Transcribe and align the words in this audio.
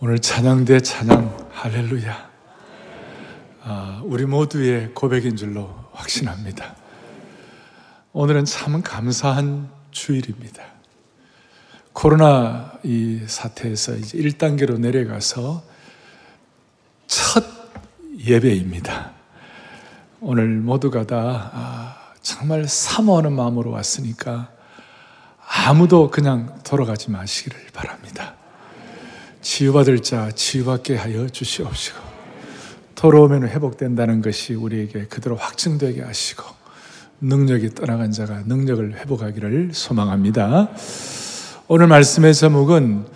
오늘 0.00 0.20
찬양대 0.20 0.78
찬양 0.78 1.48
할렐루야. 1.50 2.30
아, 3.64 4.00
우리 4.04 4.26
모두의 4.26 4.94
고백인 4.94 5.34
줄로 5.34 5.74
확신합니다. 5.92 6.76
오늘은 8.12 8.44
참 8.44 8.80
감사한 8.80 9.68
주일입니다. 9.90 10.62
코로나 11.92 12.74
이 12.84 13.24
사태에서 13.26 13.96
이제 13.96 14.18
1단계로 14.18 14.78
내려가서 14.78 15.64
첫 17.08 17.44
예배입니다. 18.24 19.10
오늘 20.20 20.46
모두가 20.46 21.08
다 21.08 21.50
아, 21.52 22.12
정말 22.22 22.68
사모하는 22.68 23.32
마음으로 23.32 23.72
왔으니까 23.72 24.48
아무도 25.66 26.08
그냥 26.08 26.60
돌아가지 26.62 27.10
마시기를 27.10 27.58
바랍니다. 27.72 28.37
치유받을 29.48 30.00
자 30.00 30.30
치유받게 30.30 30.96
하여 30.96 31.26
주시옵시고 31.26 31.98
돌아오면 32.94 33.48
회복된다는 33.48 34.20
것이 34.20 34.52
우리에게 34.52 35.06
그대로 35.06 35.36
확증되게 35.36 36.02
하시고 36.02 36.44
능력이 37.22 37.70
떠나간 37.70 38.12
자가 38.12 38.42
능력을 38.44 38.98
회복하기를 38.98 39.70
소망합니다. 39.72 40.68
오늘 41.66 41.86
말씀의 41.86 42.34
제목은 42.34 43.06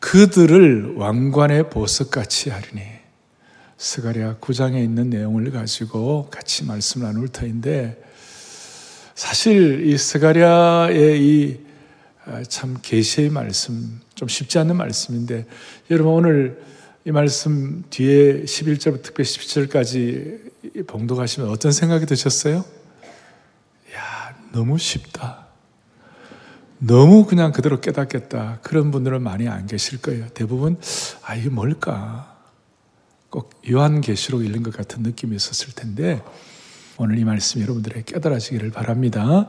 그들을 0.00 0.94
왕관의 0.96 1.68
보석같이 1.68 2.48
하리니 2.48 2.80
스가랴 3.76 4.36
9장에 4.36 4.82
있는 4.82 5.10
내용을 5.10 5.50
가지고 5.50 6.28
같이 6.30 6.64
말씀 6.64 7.02
나눌 7.02 7.28
터인데 7.28 8.02
사실 9.14 9.86
이 9.86 9.98
스가랴의 9.98 11.22
이 11.22 11.72
참 12.48 12.78
계시의 12.80 13.30
말씀 13.30 14.00
좀 14.22 14.28
쉽지 14.28 14.56
않은 14.60 14.76
말씀인데 14.76 15.46
여러분 15.90 16.12
오늘 16.12 16.62
이 17.04 17.10
말씀 17.10 17.82
뒤에 17.90 18.44
11절부터 18.44 19.02
특별히 19.02 19.28
17절까지 19.28 20.86
봉독하시면 20.86 21.50
어떤 21.50 21.72
생각이 21.72 22.06
드셨어요? 22.06 22.64
야, 23.96 24.36
너무 24.52 24.78
쉽다. 24.78 25.48
너무 26.78 27.26
그냥 27.26 27.50
그대로 27.50 27.80
깨닫겠다. 27.80 28.60
그런 28.62 28.92
분들은 28.92 29.20
많이 29.22 29.48
안 29.48 29.66
계실 29.66 30.00
거예요. 30.00 30.28
대부분 30.34 30.76
아 31.24 31.34
이게 31.34 31.48
뭘까? 31.48 32.38
꼭 33.28 33.60
요한계시록 33.68 34.44
읽는 34.44 34.62
것 34.62 34.76
같은 34.76 35.02
느낌이 35.02 35.34
있었을 35.34 35.74
텐데 35.74 36.22
오늘 36.96 37.18
이 37.18 37.24
말씀 37.24 37.60
여러분들의 37.60 38.04
깨달아지기를 38.04 38.70
바랍니다. 38.70 39.48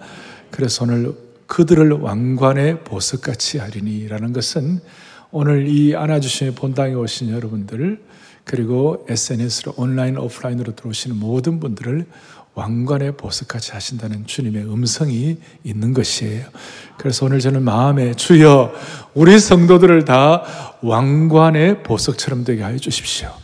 그래서 0.49 0.83
오늘 0.85 1.15
그들을 1.47 1.91
왕관의 1.91 2.83
보석같이 2.83 3.59
하리니라는 3.59 4.33
것은 4.33 4.79
오늘 5.31 5.67
이 5.67 5.95
안아주심의 5.95 6.55
본당에 6.55 6.93
오신 6.93 7.31
여러분들 7.31 8.01
그리고 8.43 9.05
SNS로 9.09 9.73
온라인 9.77 10.17
오프라인으로 10.17 10.75
들어오시는 10.75 11.17
모든 11.17 11.59
분들을 11.59 12.05
왕관의 12.55 13.17
보석같이 13.17 13.71
하신다는 13.71 14.27
주님의 14.27 14.65
음성이 14.65 15.37
있는 15.63 15.93
것이에요. 15.93 16.45
그래서 16.97 17.25
오늘 17.25 17.39
저는 17.39 17.63
마음에 17.63 18.13
주여 18.13 18.73
우리 19.15 19.39
성도들을 19.39 20.05
다 20.05 20.43
왕관의 20.81 21.83
보석처럼 21.83 22.43
되게 22.43 22.61
하여 22.61 22.77
주십시오. 22.77 23.42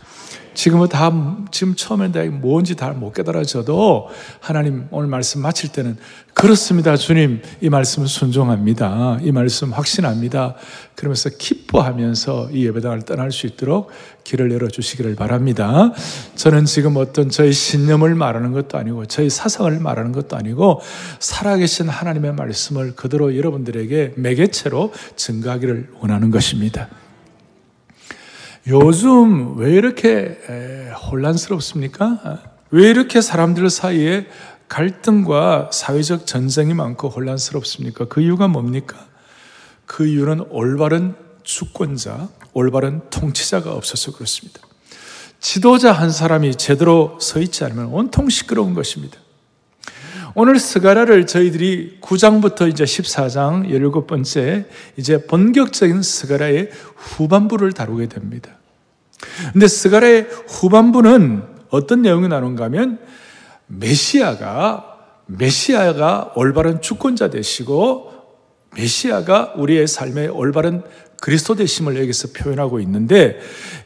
지금은 0.59 0.89
다, 0.89 1.09
지금 1.52 1.73
처음엔 1.73 2.11
다 2.11 2.21
뭔지 2.25 2.75
다 2.75 2.89
못 2.91 3.13
깨달아져도 3.13 4.09
하나님 4.41 4.88
오늘 4.91 5.07
말씀 5.07 5.41
마칠 5.41 5.71
때는 5.71 5.95
그렇습니다. 6.33 6.97
주님, 6.97 7.41
이 7.61 7.69
말씀 7.69 8.05
순종합니다. 8.05 9.19
이 9.21 9.31
말씀 9.31 9.71
확신합니다. 9.71 10.55
그러면서 10.95 11.30
기뻐하면서 11.30 12.49
이 12.52 12.65
예배당을 12.65 13.03
떠날 13.03 13.31
수 13.31 13.47
있도록 13.47 13.89
길을 14.25 14.52
열어주시기를 14.52 15.15
바랍니다. 15.15 15.93
저는 16.35 16.65
지금 16.65 16.97
어떤 16.97 17.30
저희 17.30 17.53
신념을 17.53 18.15
말하는 18.15 18.52
것도 18.52 18.77
아니고 18.77 19.05
저희 19.05 19.30
사상을 19.30 19.80
말하는 19.80 20.11
것도 20.11 20.35
아니고 20.35 20.81
살아계신 21.19 21.87
하나님의 21.87 22.33
말씀을 22.33 22.95
그대로 22.98 23.37
여러분들에게 23.37 24.15
매개체로 24.17 24.92
증가하기를 25.15 25.92
원하는 26.02 26.31
것입니다. 26.31 26.89
요즘 28.69 29.57
왜 29.57 29.71
이렇게 29.71 30.37
혼란스럽습니까? 31.09 32.39
왜 32.69 32.87
이렇게 32.87 33.19
사람들 33.19 33.67
사이에 33.67 34.27
갈등과 34.67 35.71
사회적 35.73 36.27
전쟁이 36.27 36.75
많고 36.75 37.09
혼란스럽습니까? 37.09 38.05
그 38.05 38.21
이유가 38.21 38.47
뭡니까? 38.47 39.07
그 39.87 40.05
이유는 40.05 40.45
올바른 40.52 41.15
주권자, 41.41 42.30
올바른 42.53 43.02
통치자가 43.09 43.73
없어서 43.73 44.11
그렇습니다. 44.11 44.61
지도자 45.39 45.91
한 45.91 46.11
사람이 46.11 46.55
제대로 46.55 47.17
서 47.19 47.39
있지 47.39 47.63
않으면 47.63 47.87
온통 47.87 48.30
시끄러운 48.30 48.75
것입니다. 48.75 49.17
오늘 50.36 50.59
스가라를 50.59 51.25
저희들이 51.25 51.97
9장부터 52.01 52.69
이제 52.69 52.83
14장 52.83 53.67
17번째 53.67 54.67
이제 54.95 55.25
본격적인 55.25 56.03
스가라의 56.03 56.69
후반부를 56.95 57.71
다루게 57.73 58.09
됩니다. 58.09 58.58
근데 59.53 59.67
스가라의 59.67 60.27
후반부는 60.47 61.43
어떤 61.69 62.02
내용이 62.02 62.27
나눈가 62.27 62.65
하면 62.65 62.99
메시아가 63.67 64.97
메시아가 65.27 66.33
올바른 66.35 66.81
주권자 66.81 67.30
되시고 67.30 68.11
메시아가 68.75 69.53
우리의 69.55 69.87
삶의 69.87 70.30
올바른 70.30 70.83
그리스도 71.21 71.55
되심을 71.55 71.99
여기서 71.99 72.30
표현하고 72.33 72.80
있는데 72.80 73.39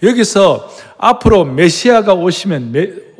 여기서 0.03 0.69
앞으로 0.97 1.45
메시아가 1.45 2.13
오시면 2.13 2.73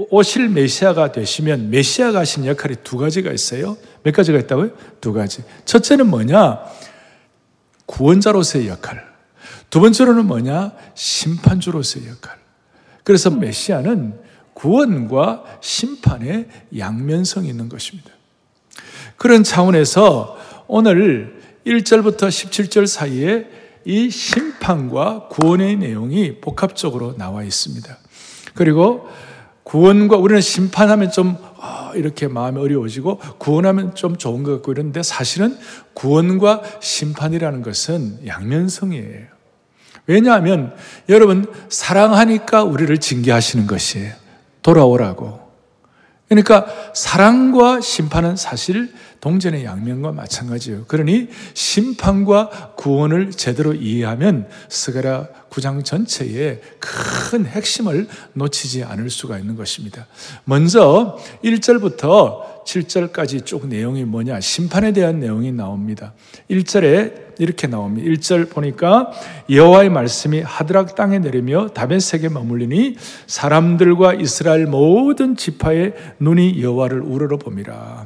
오실 0.09 0.49
메시아가 0.49 1.11
되시면 1.11 1.69
메시아가 1.69 2.19
하신 2.19 2.45
역할이 2.45 2.75
두 2.83 2.97
가지가 2.97 3.31
있어요. 3.31 3.77
몇 4.03 4.13
가지가 4.13 4.37
있다고요? 4.39 4.71
두 5.01 5.13
가지. 5.13 5.43
첫째는 5.65 6.07
뭐냐? 6.07 6.59
구원자로서의 7.85 8.67
역할. 8.67 9.12
두 9.73 9.79
번째로는 9.79 10.27
뭐냐? 10.27 10.73
심판주로서의 10.93 12.05
역할. 12.05 12.37
그래서 13.03 13.31
메시아는 13.31 14.13
구원과 14.53 15.45
심판의 15.61 16.47
양면성이 16.77 17.49
있는 17.49 17.69
것입니다. 17.69 18.11
그런 19.17 19.43
차원에서 19.43 20.37
오늘 20.67 21.41
1절부터 21.65 22.27
17절 22.27 22.85
사이에 22.85 23.47
이 23.83 24.11
심판과 24.11 25.29
구원의 25.29 25.77
내용이 25.77 26.39
복합적으로 26.39 27.17
나와 27.17 27.41
있습니다. 27.41 27.97
그리고 28.53 29.09
구원과 29.63 30.17
우리는 30.17 30.39
심판하면 30.39 31.09
좀 31.09 31.35
아, 31.59 31.93
이렇게 31.95 32.27
마음이 32.27 32.59
어려워지고 32.59 33.17
구원하면 33.39 33.95
좀 33.95 34.17
좋은 34.17 34.43
것 34.43 34.51
같고 34.51 34.73
이런데 34.73 35.01
사실은 35.01 35.57
구원과 35.95 36.61
심판이라는 36.79 37.63
것은 37.63 38.27
양면성이에요. 38.27 39.32
왜냐하면 40.05 40.75
여러분 41.09 41.45
사랑하니까 41.69 42.63
우리를 42.63 42.97
징계하시는 42.97 43.67
것이에요. 43.67 44.13
돌아오라고. 44.61 45.43
그러니까 46.29 46.65
사랑과 46.95 47.79
심판은 47.79 48.35
사실 48.35 48.91
동전의 49.21 49.65
양면과 49.65 50.11
마찬가지예요. 50.11 50.85
그러니 50.85 51.29
심판과 51.53 52.73
구원을 52.75 53.31
제대로 53.31 53.73
이해하면 53.73 54.49
스가라 54.67 55.27
9장 55.49 55.85
전체의 55.85 56.59
큰 56.79 57.45
핵심을 57.45 58.07
놓치지 58.33 58.83
않을 58.83 59.09
수가 59.09 59.37
있는 59.37 59.55
것입니다. 59.55 60.07
먼저 60.43 61.17
1절부터 61.43 62.52
7절까지 62.65 63.45
쭉 63.45 63.67
내용이 63.67 64.03
뭐냐? 64.05 64.39
심판에 64.39 64.91
대한 64.91 65.19
내용이 65.19 65.51
나옵니다. 65.51 66.13
1절에 66.49 67.39
이렇게 67.39 67.67
나옵니다. 67.67 68.09
1절 68.09 68.49
보니까 68.49 69.11
여호와의 69.49 69.89
말씀이 69.89 70.41
하드락 70.41 70.95
땅에 70.95 71.19
내리며 71.19 71.69
다메섹에 71.69 72.29
머물리니 72.29 72.95
사람들과 73.27 74.15
이스라엘 74.15 74.65
모든 74.65 75.35
지파의 75.35 75.93
눈이 76.19 76.61
여호와를 76.61 77.01
우러러 77.01 77.37
봅니다. 77.37 78.05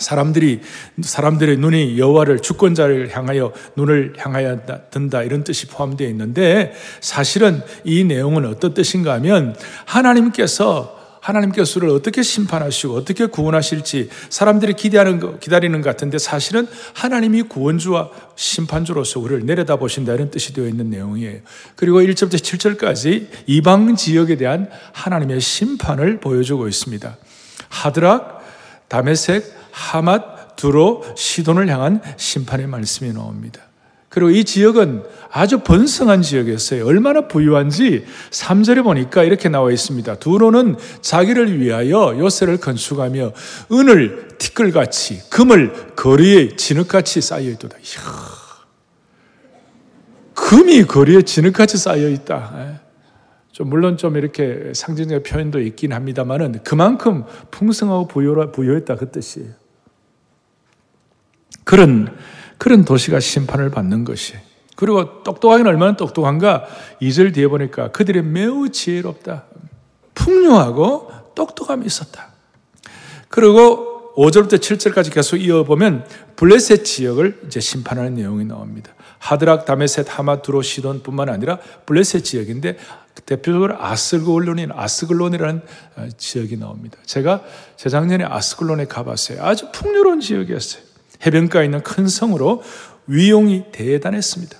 사람들이 0.00 0.60
사람들의 1.02 1.58
눈이 1.58 1.98
여호와를 1.98 2.40
주권자를 2.40 3.14
향하여 3.14 3.52
눈을 3.76 4.14
향하여 4.16 4.60
든다 4.90 5.22
이런 5.22 5.44
뜻이 5.44 5.66
포함되어 5.66 6.08
있는데 6.08 6.72
사실은 7.00 7.60
이 7.84 8.04
내용은 8.04 8.46
어떤 8.46 8.72
뜻인가 8.72 9.12
하면 9.14 9.54
하나님께서 9.84 10.99
하나님께서 11.20 11.78
우리를 11.78 11.94
어떻게 11.94 12.22
심판하시고 12.22 12.94
어떻게 12.94 13.26
구원하실지 13.26 14.08
사람들이 14.30 14.74
기대하는 14.74 15.20
거, 15.20 15.38
기다리는 15.38 15.80
것 15.80 15.88
같은데 15.88 16.18
사실은 16.18 16.66
하나님이 16.94 17.42
구원주와 17.42 18.10
심판주로서 18.36 19.20
우리를 19.20 19.44
내려다 19.46 19.76
보신다 19.76 20.14
이런 20.14 20.30
뜻이 20.30 20.52
되어 20.52 20.66
있는 20.66 20.90
내용이에요. 20.90 21.40
그리고 21.76 22.00
1절부터 22.00 22.34
7절까지 22.34 23.28
이방 23.46 23.96
지역에 23.96 24.36
대한 24.36 24.68
하나님의 24.92 25.40
심판을 25.40 26.20
보여주고 26.20 26.68
있습니다. 26.68 27.16
하드락, 27.68 28.40
다메섹, 28.88 29.44
하맛, 29.70 30.56
두로, 30.56 31.04
시돈을 31.16 31.68
향한 31.68 32.02
심판의 32.16 32.66
말씀이 32.66 33.12
나옵니다. 33.12 33.69
그리고 34.10 34.30
이 34.30 34.42
지역은 34.42 35.04
아주 35.30 35.60
번성한 35.60 36.22
지역이었어요. 36.22 36.84
얼마나 36.84 37.28
부유한지 37.28 38.04
3절에 38.30 38.82
보니까 38.82 39.22
이렇게 39.22 39.48
나와 39.48 39.70
있습니다. 39.70 40.16
두로는 40.16 40.76
자기를 41.00 41.60
위하여 41.60 42.18
요새를 42.18 42.58
건축하며 42.58 43.32
은을 43.70 44.36
티끌같이 44.38 45.30
금을 45.30 45.94
거리에 45.94 46.56
진흙같이 46.56 47.20
쌓여있도다. 47.20 47.76
금이 50.34 50.84
거리에 50.84 51.22
진흙같이 51.22 51.78
쌓여있다. 51.78 52.52
예. 52.56 52.80
좀 53.52 53.68
물론 53.68 53.96
좀 53.96 54.16
이렇게 54.16 54.72
상징적 54.74 55.22
표현도 55.22 55.60
있긴 55.60 55.92
합니다만은 55.92 56.64
그만큼 56.64 57.24
풍성하고 57.52 58.08
부유했다 58.08 58.96
그 58.96 59.12
뜻이에요. 59.12 59.50
그런 61.62 62.08
그런 62.60 62.84
도시가 62.84 63.20
심판을 63.20 63.70
받는 63.70 64.04
것이. 64.04 64.34
그리고 64.76 65.22
똑똑하긴 65.22 65.66
얼마나 65.66 65.96
똑똑한가? 65.96 66.66
2절 67.00 67.32
뒤에 67.32 67.48
보니까 67.48 67.90
그들이 67.90 68.20
매우 68.20 68.68
지혜롭다. 68.68 69.44
풍요하고 70.12 71.10
똑똑함이 71.34 71.86
있었다. 71.86 72.28
그리고 73.30 74.12
5절부터 74.14 74.58
7절까지 74.58 75.10
계속 75.10 75.38
이어보면 75.38 76.04
블레셋 76.36 76.84
지역을 76.84 77.40
이제 77.46 77.60
심판하는 77.60 78.14
내용이 78.14 78.44
나옵니다. 78.44 78.92
하드락, 79.18 79.64
다메셋, 79.64 80.06
하마, 80.10 80.42
두로, 80.42 80.60
시돈 80.60 81.02
뿐만 81.02 81.30
아니라 81.30 81.60
블레셋 81.86 82.24
지역인데 82.24 82.76
대표적으로 83.24 83.82
아스글론인 83.82 84.72
아스글론이라는 84.72 85.62
어, 85.96 86.08
지역이 86.14 86.58
나옵니다. 86.58 86.98
제가 87.06 87.42
재작년에 87.76 88.24
아스글론에 88.24 88.84
가봤어요. 88.84 89.42
아주 89.42 89.72
풍요로운 89.72 90.20
지역이었어요. 90.20 90.89
해변가에 91.24 91.64
있는 91.66 91.82
큰 91.82 92.08
성으로 92.08 92.62
위용이 93.06 93.64
대단했습니다. 93.72 94.58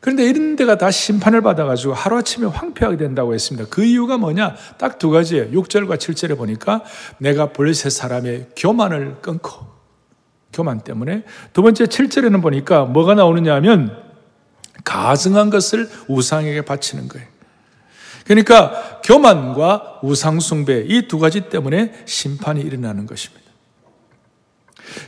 그런데 0.00 0.24
이런 0.24 0.54
데가 0.54 0.78
다 0.78 0.90
심판을 0.90 1.40
받아가지고 1.42 1.92
하루아침에 1.92 2.46
황폐하게 2.46 2.96
된다고 2.96 3.34
했습니다. 3.34 3.68
그 3.68 3.84
이유가 3.84 4.16
뭐냐? 4.16 4.54
딱 4.78 4.98
두 4.98 5.10
가지예요. 5.10 5.50
6절과 5.50 5.96
7절에 5.96 6.36
보니까 6.36 6.84
내가 7.18 7.52
볼세 7.52 7.90
사람의 7.90 8.50
교만을 8.56 9.16
끊고, 9.22 9.66
교만 10.52 10.80
때문에. 10.80 11.24
두 11.52 11.62
번째 11.62 11.86
7절에는 11.86 12.40
보니까 12.42 12.84
뭐가 12.84 13.14
나오느냐 13.14 13.54
하면 13.56 13.96
가증한 14.84 15.50
것을 15.50 15.90
우상에게 16.06 16.62
바치는 16.62 17.08
거예요. 17.08 17.26
그러니까 18.24 19.00
교만과 19.04 20.00
우상숭배 20.02 20.84
이 20.88 21.08
두 21.08 21.18
가지 21.18 21.48
때문에 21.48 21.92
심판이 22.04 22.60
일어나는 22.60 23.06
것입니다. 23.06 23.47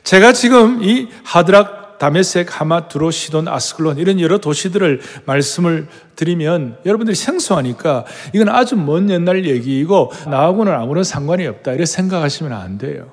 제가 0.04 0.32
지금 0.32 0.82
이 0.82 1.08
하드락, 1.24 1.98
다메섹, 1.98 2.60
하마, 2.60 2.88
두로, 2.88 3.10
시돈, 3.10 3.46
아스클론 3.46 3.98
이런 3.98 4.20
여러 4.20 4.38
도시들을 4.38 5.00
말씀을 5.26 5.86
드리면 6.16 6.78
여러분들이 6.86 7.14
생소하니까 7.14 8.06
이건 8.32 8.48
아주 8.48 8.74
먼 8.76 9.10
옛날 9.10 9.44
얘기이고 9.44 10.10
나하고는 10.30 10.72
아무런 10.72 11.04
상관이 11.04 11.46
없다 11.46 11.72
이렇게 11.72 11.84
생각하시면 11.84 12.52
안 12.52 12.78
돼요. 12.78 13.12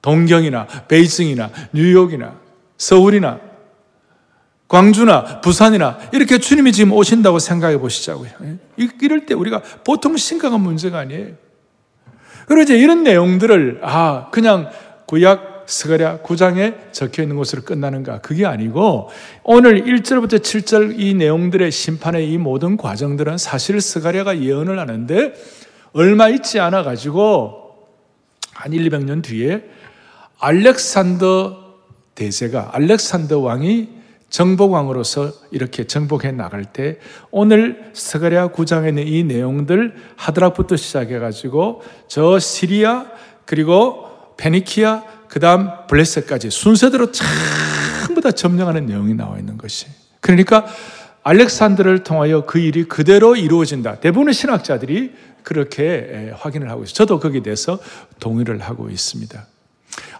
동경이나 0.00 0.66
베이징이나 0.86 1.50
뉴욕이나 1.72 2.36
서울이나 2.78 3.40
광주나 4.68 5.40
부산이나 5.40 5.98
이렇게 6.12 6.38
주님이 6.38 6.70
지금 6.70 6.92
오신다고 6.92 7.40
생각해 7.40 7.78
보시자고요. 7.78 8.30
예? 8.44 8.58
이럴 9.02 9.26
때 9.26 9.34
우리가 9.34 9.60
보통 9.84 10.16
심각한 10.16 10.60
문제가 10.60 11.00
아니에요. 11.00 11.32
그리고 12.46 12.62
이제 12.62 12.78
이런 12.78 13.02
내용들을 13.02 13.80
아 13.82 14.28
그냥 14.30 14.70
구약 15.06 15.49
스가랴 15.70 16.18
9장에 16.18 16.92
적혀 16.92 17.22
있는 17.22 17.36
것으로 17.36 17.62
끝나는가? 17.62 18.20
그게 18.20 18.44
아니고 18.44 19.08
오늘 19.44 19.84
1절부터 19.84 20.40
7절 20.40 20.98
이 20.98 21.14
내용들의 21.14 21.70
심판의 21.70 22.30
이 22.30 22.38
모든 22.38 22.76
과정들은 22.76 23.38
사실 23.38 23.80
스가랴가 23.80 24.40
예언을 24.40 24.80
하는데 24.80 25.32
얼마 25.92 26.28
있지 26.28 26.58
않아 26.58 26.82
가지고 26.82 27.86
한 28.52 28.72
1, 28.72 28.90
200년 28.90 29.22
뒤에 29.22 29.64
알렉산더 30.40 31.74
대제가 32.16 32.70
알렉산더 32.72 33.38
왕이 33.38 34.00
정복왕으로서 34.28 35.32
이렇게 35.52 35.86
정복해 35.86 36.32
나갈 36.32 36.64
때 36.64 36.98
오늘 37.30 37.92
스가랴 37.94 38.48
9장에 38.48 38.88
있는 38.88 39.06
이 39.06 39.22
내용들 39.22 39.94
하드락부터 40.16 40.76
시작해 40.76 41.20
가지고 41.20 41.82
저 42.08 42.40
시리아 42.40 43.06
그리고 43.44 44.08
페니키아 44.36 45.19
그 45.30 45.38
다음 45.38 45.70
블레셋까지 45.86 46.50
순서대로 46.50 47.12
전부 47.12 48.20
다 48.20 48.32
점령하는 48.32 48.86
내용이 48.86 49.14
나와 49.14 49.38
있는 49.38 49.56
것이. 49.56 49.86
그러니까 50.20 50.66
알렉산드를 51.22 52.02
통하여 52.02 52.44
그 52.44 52.58
일이 52.58 52.84
그대로 52.84 53.36
이루어진다. 53.36 54.00
대부분의 54.00 54.34
신학자들이 54.34 55.14
그렇게 55.44 56.32
확인을 56.36 56.68
하고 56.68 56.82
있어요. 56.82 56.94
저도 56.94 57.20
거기에 57.20 57.42
대해서 57.42 57.78
동의를 58.18 58.58
하고 58.58 58.90
있습니다. 58.90 59.46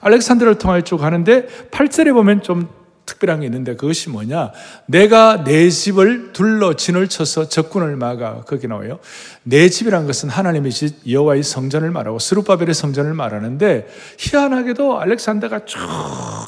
알렉산드를 0.01 0.59
통하여 0.59 0.83
쭉 0.83 1.03
하는데 1.03 1.47
8절에 1.71 2.13
보면 2.13 2.43
좀 2.43 2.69
특별한 3.11 3.41
게 3.41 3.47
있는데 3.47 3.75
그것이 3.75 4.09
뭐냐? 4.09 4.53
내가 4.87 5.43
내 5.43 5.69
집을 5.69 6.33
둘러 6.33 6.75
진을 6.75 7.09
쳐서 7.09 7.49
적군을 7.49 7.97
막아 7.97 8.43
거기 8.43 8.69
나와요. 8.69 9.01
내 9.43 9.69
집이란 9.69 10.07
것은 10.07 10.29
하나님의 10.29 10.71
집 10.71 11.11
여호와의 11.11 11.43
성전을 11.43 11.91
말하고 11.91 12.19
스루바벨의 12.19 12.75
성전을 12.75 13.15
말하는데 13.15 13.89
희한하게도 14.19 15.01
알렉산더가 15.01 15.65
쭉 15.65 15.79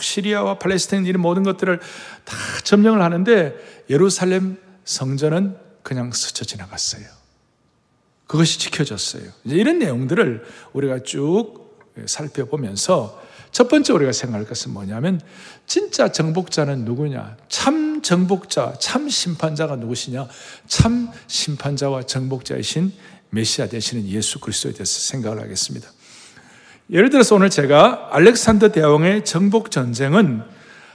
시리아와 0.00 0.58
팔레스타인 0.58 1.04
이런 1.04 1.20
모든 1.20 1.42
것들을 1.42 1.80
다 2.24 2.36
점령을 2.62 3.02
하는데 3.02 3.54
예루살렘 3.90 4.56
성전은 4.84 5.56
그냥 5.82 6.12
스쳐 6.12 6.44
지나갔어요. 6.44 7.04
그것이 8.28 8.58
지켜졌어요. 8.60 9.24
이제 9.44 9.56
이런 9.56 9.78
내용들을 9.78 10.44
우리가 10.72 11.00
쭉 11.00 11.76
살펴보면서 12.06 13.20
첫 13.52 13.69
번째 13.69 13.93
우리가 13.93 14.12
생각할 14.12 14.46
것은 14.46 14.72
뭐냐면 14.72 15.20
진짜 15.66 16.10
정복자는 16.10 16.84
누구냐? 16.84 17.37
참 17.49 18.00
정복자, 18.02 18.75
참 18.81 19.08
심판자가 19.08 19.76
누구시냐? 19.76 20.26
참 20.66 21.10
심판자와 21.26 22.04
정복자이신 22.04 22.93
메시아 23.31 23.69
되시는 23.69 24.06
예수 24.08 24.40
그리스도에 24.40 24.72
대해서 24.72 24.99
생각을 24.99 25.40
하겠습니다. 25.40 25.88
예를 26.90 27.10
들어서 27.10 27.34
오늘 27.37 27.50
제가 27.50 28.08
알렉산더 28.12 28.72
대왕의 28.72 29.25
정복 29.25 29.70
전쟁은 29.70 30.43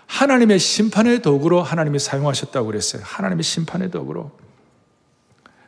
하나님의 0.08 0.60
심판의 0.60 1.22
도구로 1.22 1.62
하나님이 1.62 2.00
사용하셨다고 2.00 2.66
그랬어요. 2.66 3.02
하나님의 3.06 3.44
심판의 3.44 3.92
도구로. 3.92 4.32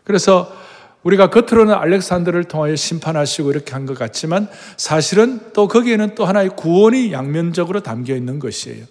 그래서 0.04 0.52
우리가 1.04 1.30
겉으로는 1.30 1.74
알렉산더를 1.74 2.44
통하여 2.46 2.76
심판하시고 2.76 3.52
이렇게 3.52 3.74
한 3.74 3.86
것 3.86 3.98
같지만 3.98 4.48
사실은 4.78 5.40
또 5.54 5.68
거기에는 5.68 6.16
또 6.16 6.26
하나의 6.26 6.50
구원이 6.56 7.14
양면적으로 7.14 7.82
담겨 7.82 8.16
있는 8.16 8.40
것이에요. 8.40 8.86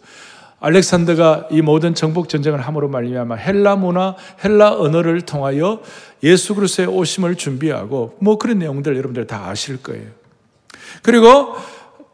알렉산더가 0.60 1.48
이 1.52 1.62
모든 1.62 1.94
정복 1.94 2.28
전쟁을 2.28 2.60
함으로 2.60 2.88
말미암아 2.88 3.36
헬라 3.36 3.76
문화, 3.76 4.16
헬라 4.42 4.74
언어를 4.80 5.20
통하여 5.20 5.80
예수 6.24 6.54
그리스도의 6.54 6.88
오심을 6.88 7.36
준비하고 7.36 8.16
뭐 8.20 8.38
그런 8.38 8.58
내용들 8.58 8.96
여러분들 8.96 9.26
다 9.26 9.48
아실 9.48 9.80
거예요. 9.80 10.06
그리고 11.02 11.54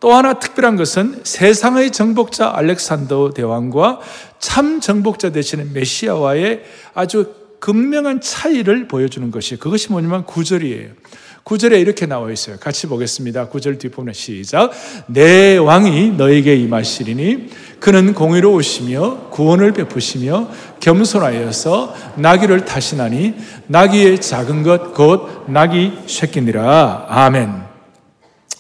또 0.01 0.13
하나 0.13 0.35
특별한 0.35 0.77
것은 0.77 1.21
세상의 1.25 1.91
정복자 1.91 2.53
알렉산더 2.55 3.31
대왕과 3.31 4.01
참 4.39 4.81
정복자 4.81 5.31
되시는 5.31 5.73
메시아와의 5.73 6.65
아주 6.93 7.44
극명한 7.65 8.21
차이를 8.21 8.89
보여주는 8.89 9.31
것이 9.31 9.57
그것이 9.57 9.91
뭐냐면 9.91 10.27
구절이에요. 10.27 10.91
구절에 11.45 11.81
이렇게 11.81 12.05
나와 12.05 12.31
있어요. 12.31 12.59
같이 12.59 12.87
보겠습니다. 12.87 13.49
구절 13.49 13.79
뒷부분에 13.79 14.13
시작. 14.13 14.71
내 15.07 15.57
왕이 15.57 16.11
너에게 16.11 16.57
임하시리니 16.57 17.49
그는 17.81 18.13
공의로우시며 18.13 19.31
구원을 19.31 19.73
베푸시며 19.73 20.51
겸손하여서 20.81 21.95
나귀를 22.17 22.67
타시나니 22.67 23.33
나귀의 23.69 24.21
작은 24.21 24.63
것 24.63 24.93
곧 24.93 25.51
나귀 25.51 26.01
새끼니라. 26.07 27.07
아멘. 27.09 27.51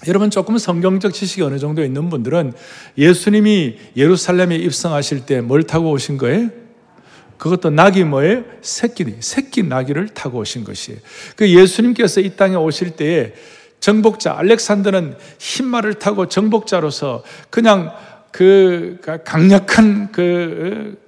여러분 0.09 0.31
조금 0.31 0.57
성경적 0.57 1.13
지식이 1.13 1.43
어느 1.43 1.59
정도 1.59 1.85
있는 1.85 2.09
분들은 2.09 2.55
예수님이 2.97 3.77
예루살렘에 3.99 4.57
입성하실 4.57 5.27
때 5.27 5.43
뭘 5.43 5.65
타고 5.65 5.91
오신 5.91 6.17
거예요? 6.17 6.64
그것도 7.45 7.69
낙이 7.69 8.05
뭐예요? 8.05 8.43
새끼, 8.63 9.05
새끼 9.21 9.63
나귀를 9.63 10.09
타고 10.09 10.39
오신 10.39 10.65
것이에요. 10.65 10.99
그 11.37 11.47
예수님께서 11.47 12.23
이 12.23 12.37
땅에 12.37 12.57
오실 12.57 12.97
때에 12.97 13.35
정복자, 13.81 14.39
알렉산더는 14.39 15.19
흰말을 15.39 15.99
타고 15.99 16.27
정복자로서 16.27 17.23
그냥 17.51 17.93
그 18.33 18.97
강력한 19.27 20.11
그 20.11 20.99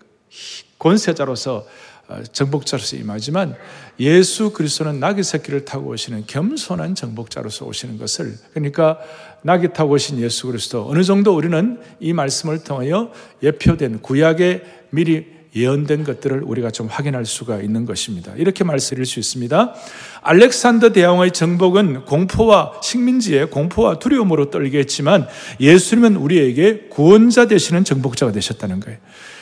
권세자로서 0.79 1.67
어, 2.09 2.23
정복자로서 2.31 2.97
임하지만 2.97 3.57
예수 3.99 4.53
그리스도는 4.53 5.01
나귀 5.01 5.23
새끼를 5.23 5.65
타고 5.65 5.89
오시는 5.89 6.25
겸손한 6.27 6.95
정복자로서 6.97 7.65
오시는 7.65 7.97
것을 7.97 8.35
그러니까 8.53 8.99
나귀 9.41 9.73
타고 9.73 9.95
오신 9.95 10.21
예수 10.21 10.49
그리스도 10.49 10.87
어느 10.87 11.03
정도 11.03 11.35
우리는 11.35 11.81
이 11.99 12.13
말씀을 12.13 12.63
통하여 12.63 13.11
예표된 13.43 14.03
구약에 14.03 14.63
미리 14.91 15.36
예언된 15.57 16.05
것들을 16.05 16.43
우리가 16.45 16.71
좀 16.71 16.87
확인할 16.87 17.25
수가 17.25 17.61
있는 17.61 17.87
것입니다. 17.87 18.33
이렇게 18.37 18.63
말씀드릴 18.63 19.07
수 19.07 19.19
있습니다. 19.19 19.75
알렉산더 20.21 20.93
대왕의 20.93 21.33
정복은 21.33 22.05
공포와 22.05 22.81
식민지의 22.83 23.51
공포와 23.51 23.99
두려움으로 23.99 24.51
떨게 24.51 24.79
했지만 24.79 25.27
예수님은 25.59 26.17
우리에게 26.17 26.89
구원자 26.91 27.47
되시는 27.47 27.85
정복자가 27.85 28.33
되셨다는 28.33 28.81
거예요. 28.81 28.99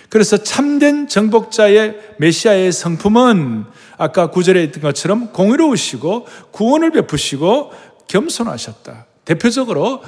그래서 0.09 0.37
참된 0.37 1.09
정복자의 1.09 1.97
메시아의 2.18 2.71
성품은 2.71 3.64
아까 3.97 4.30
구절에 4.30 4.62
있던 4.64 4.83
것처럼 4.83 5.33
공의로우시고 5.33 6.26
구원을 6.52 6.92
베푸시고 6.92 7.73
겸손하셨다. 8.06 9.06
대표적으로 9.25 10.02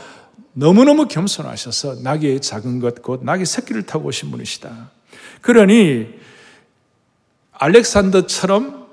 너무너무 0.53 1.09
겸손하셔서 1.09 1.97
낙의 2.03 2.41
작은 2.41 2.81
것, 2.81 3.03
곧 3.03 3.25
낙의 3.25 3.47
새끼를 3.47 3.83
타고 3.85 4.09
오신 4.09 4.31
분이시다. 4.31 4.96
그러니 5.41 6.07
알렉산더처럼 7.53 8.87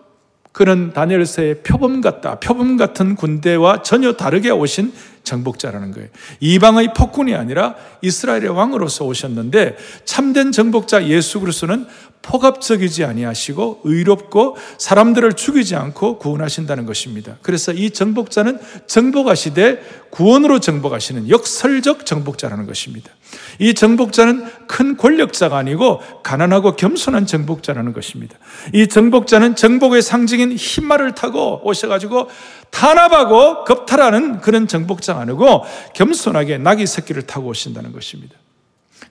그는 0.54 0.94
다니엘서의 0.94 1.64
표범 1.64 2.00
같다. 2.00 2.40
표범 2.40 2.78
같은 2.78 3.16
군대와 3.16 3.82
전혀 3.82 4.14
다르게 4.14 4.52
오신 4.52 4.94
정복자라는 5.24 5.92
거예요. 5.92 6.10
이방의 6.40 6.94
폭군이 6.94 7.34
아니라 7.34 7.76
이스라엘의 8.02 8.50
왕으로서 8.50 9.06
오셨는데 9.06 9.78
참된 10.06 10.52
정복자 10.52 11.08
예수 11.08 11.40
그리스도는 11.40 11.88
포갑적이지 12.24 13.04
아니하시고 13.04 13.82
의롭고 13.84 14.58
사람들을 14.78 15.34
죽이지 15.34 15.76
않고 15.76 16.18
구원하신다는 16.18 16.86
것입니다. 16.86 17.38
그래서 17.42 17.72
이 17.72 17.92
정복자는 17.92 18.60
정복하시되 18.88 19.82
구원으로 20.10 20.60
정복하시는 20.60 21.30
역설적 21.30 22.06
정복자라는 22.06 22.66
것입니다. 22.66 23.12
이 23.60 23.74
정복자는 23.74 24.46
큰 24.68 24.96
권력자가 24.96 25.58
아니고 25.58 26.02
가난하고 26.24 26.76
겸손한 26.76 27.26
정복자라는 27.26 27.94
것입니다. 27.94 28.38
이 28.74 28.88
정복자는 28.88 29.56
정복의 29.56 30.02
상징인 30.02 30.54
흰말을 30.54 31.16
타고 31.16 31.62
오셔가지고 31.64 32.30
탄압하고 32.70 33.66
겁탈하는 33.66 34.40
그런 34.40 34.68
정복자가 34.68 35.22
아니고 35.22 35.64
겸손하게 35.94 36.58
낙이 36.58 36.88
새끼를 36.88 37.24
타고 37.24 37.50
오신다는 37.50 37.92
것입니다. 37.92 38.36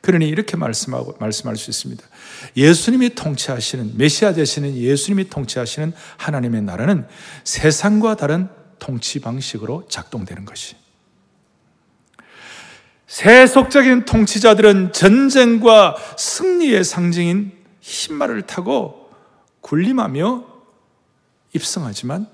그러니 0.03 0.29
이렇게 0.29 0.57
말씀하고 0.57 1.17
말씀할 1.19 1.57
수 1.57 1.71
있습니다. 1.71 2.05
예수님이 2.57 3.15
통치하시는 3.15 3.97
메시아 3.97 4.35
되시는 4.35 4.77
예수님이 4.77 5.31
통치하시는 5.31 5.93
하나님의 6.17 6.63
나라는 6.63 7.07
세상과 7.45 8.17
다른 8.17 8.49
통치 8.79 9.21
방식으로 9.21 9.87
작동되는 9.89 10.45
것이. 10.45 10.75
세속적인 13.07 14.05
통치자들은 14.05 14.93
전쟁과 14.93 15.97
승리의 16.19 16.83
상징인 16.83 17.53
흰말을 17.81 18.43
타고 18.43 19.11
군림하며 19.61 20.45
입성하지만 21.53 22.27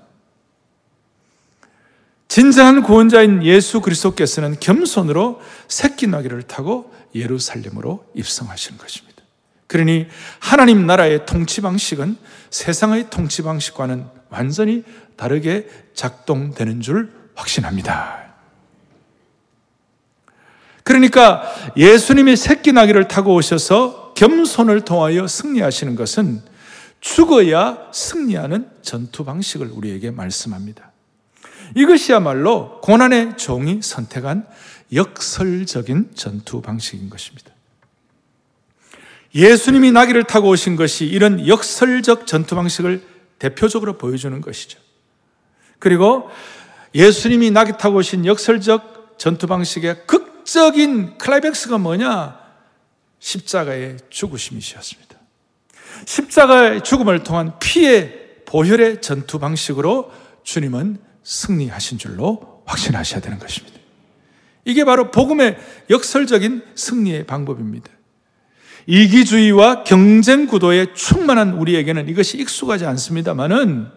진정한 2.29 2.83
구원자인 2.83 3.43
예수 3.43 3.81
그리스도께서는 3.81 4.59
겸손으로 4.59 5.41
새끼 5.67 6.07
나귀를 6.07 6.43
타고 6.43 6.93
예루살렘으로 7.15 8.05
입성하시는 8.13 8.77
것입니다. 8.77 9.23
그러니 9.67 10.07
하나님 10.39 10.87
나라의 10.87 11.25
통치 11.25 11.61
방식은 11.61 12.17
세상의 12.49 13.09
통치 13.09 13.43
방식과는 13.43 14.05
완전히 14.29 14.83
다르게 15.15 15.67
작동되는 15.93 16.81
줄 16.81 17.11
확신합니다. 17.35 18.29
그러니까 20.83 21.43
예수님이 21.77 22.35
새끼 22.35 22.71
나귀를 22.71 23.07
타고 23.07 23.35
오셔서 23.35 24.13
겸손을 24.15 24.81
통하여 24.81 25.27
승리하시는 25.27 25.95
것은 25.95 26.41
죽어야 26.99 27.89
승리하는 27.93 28.69
전투 28.81 29.23
방식을 29.23 29.67
우리에게 29.67 30.09
말씀합니다. 30.09 30.91
이것이야말로 31.75 32.81
고난의 32.81 33.37
종이 33.37 33.81
선택한 33.83 34.47
역설적인 34.93 36.11
전투 36.15 36.61
방식인 36.61 37.09
것입니다. 37.09 37.51
예수님이 39.35 39.91
나귀를 39.91 40.23
타고 40.23 40.49
오신 40.49 40.75
것이 40.75 41.05
이런 41.05 41.47
역설적 41.47 42.25
전투 42.25 42.55
방식을 42.55 43.03
대표적으로 43.37 43.97
보여주는 43.97 44.39
것이죠. 44.41 44.79
그리고 45.77 46.29
예수님이 46.95 47.51
나귀 47.51 47.73
타고 47.77 47.97
오신 47.97 48.25
역설적 48.25 49.15
전투 49.19 49.47
방식의 49.47 50.07
극적인 50.07 51.17
클라이백스가 51.17 51.77
뭐냐? 51.77 52.39
십자가의 53.19 53.97
죽으심이셨습니다. 54.09 55.17
십자가의 56.05 56.83
죽음을 56.83 57.23
통한 57.23 57.59
피의 57.59 58.43
보혈의 58.45 59.01
전투 59.01 59.37
방식으로 59.39 60.11
주님은 60.43 60.97
승리하신 61.23 61.97
줄로 61.97 62.63
확신하셔야 62.65 63.21
되는 63.21 63.37
것입니다. 63.37 63.78
이게 64.65 64.83
바로 64.83 65.11
복음의 65.11 65.57
역설적인 65.89 66.63
승리의 66.75 67.25
방법입니다. 67.25 67.89
이기주의와 68.87 69.83
경쟁 69.83 70.47
구도에 70.47 70.93
충만한 70.93 71.53
우리에게는 71.53 72.09
이것이 72.09 72.37
익숙하지 72.39 72.85
않습니다만은 72.85 73.87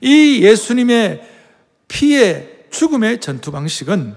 이 0.00 0.40
예수님의 0.42 1.22
피의 1.88 2.48
죽음의 2.70 3.20
전투 3.20 3.52
방식은 3.52 4.14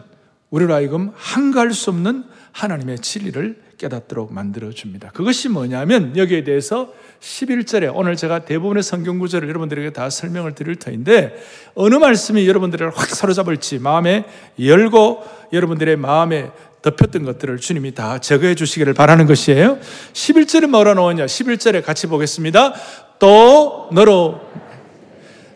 우리로 0.50 0.74
하여금 0.74 1.12
한가할 1.16 1.74
수 1.74 1.90
없는 1.90 2.24
하나님의 2.52 3.00
진리를 3.00 3.65
깨닫도록 3.78 4.34
만들어 4.34 4.72
줍니다. 4.72 5.12
그것이 5.14 5.50
뭐냐면 5.50 6.16
여기에 6.16 6.44
대해서 6.44 6.94
11절에 7.20 7.92
오늘 7.94 8.16
제가 8.16 8.46
대부분의 8.46 8.84
성경 8.84 9.20
구절을 9.20 9.48
여러분들에게 9.50 9.94
다 9.94 10.10
설명을 10.10 10.56
드릴 10.56 10.76
터인데 10.76 11.36
어느 11.76 11.96
말씀이 11.96 12.48
여러분들을 12.48 12.90
확 12.90 13.10
사로잡을지 13.10 13.80
마음에 13.80 14.26
열고 14.60 15.24
여러분들의 15.52 15.98
마음에 15.98 16.52
덮였던 16.82 17.26
것들을 17.26 17.58
주님이 17.58 17.96
다 17.96 18.20
제거해 18.20 18.54
주시기를 18.54 18.94
바라는 18.94 19.26
것이에요. 19.26 19.80
11절에 20.14 20.68
뭐라 20.68 20.94
나오냐? 20.94 21.26
11절에 21.26 21.84
같이 21.84 22.08
보겠습니다. 22.08 22.74
또 23.18 23.90
너로 23.92 24.40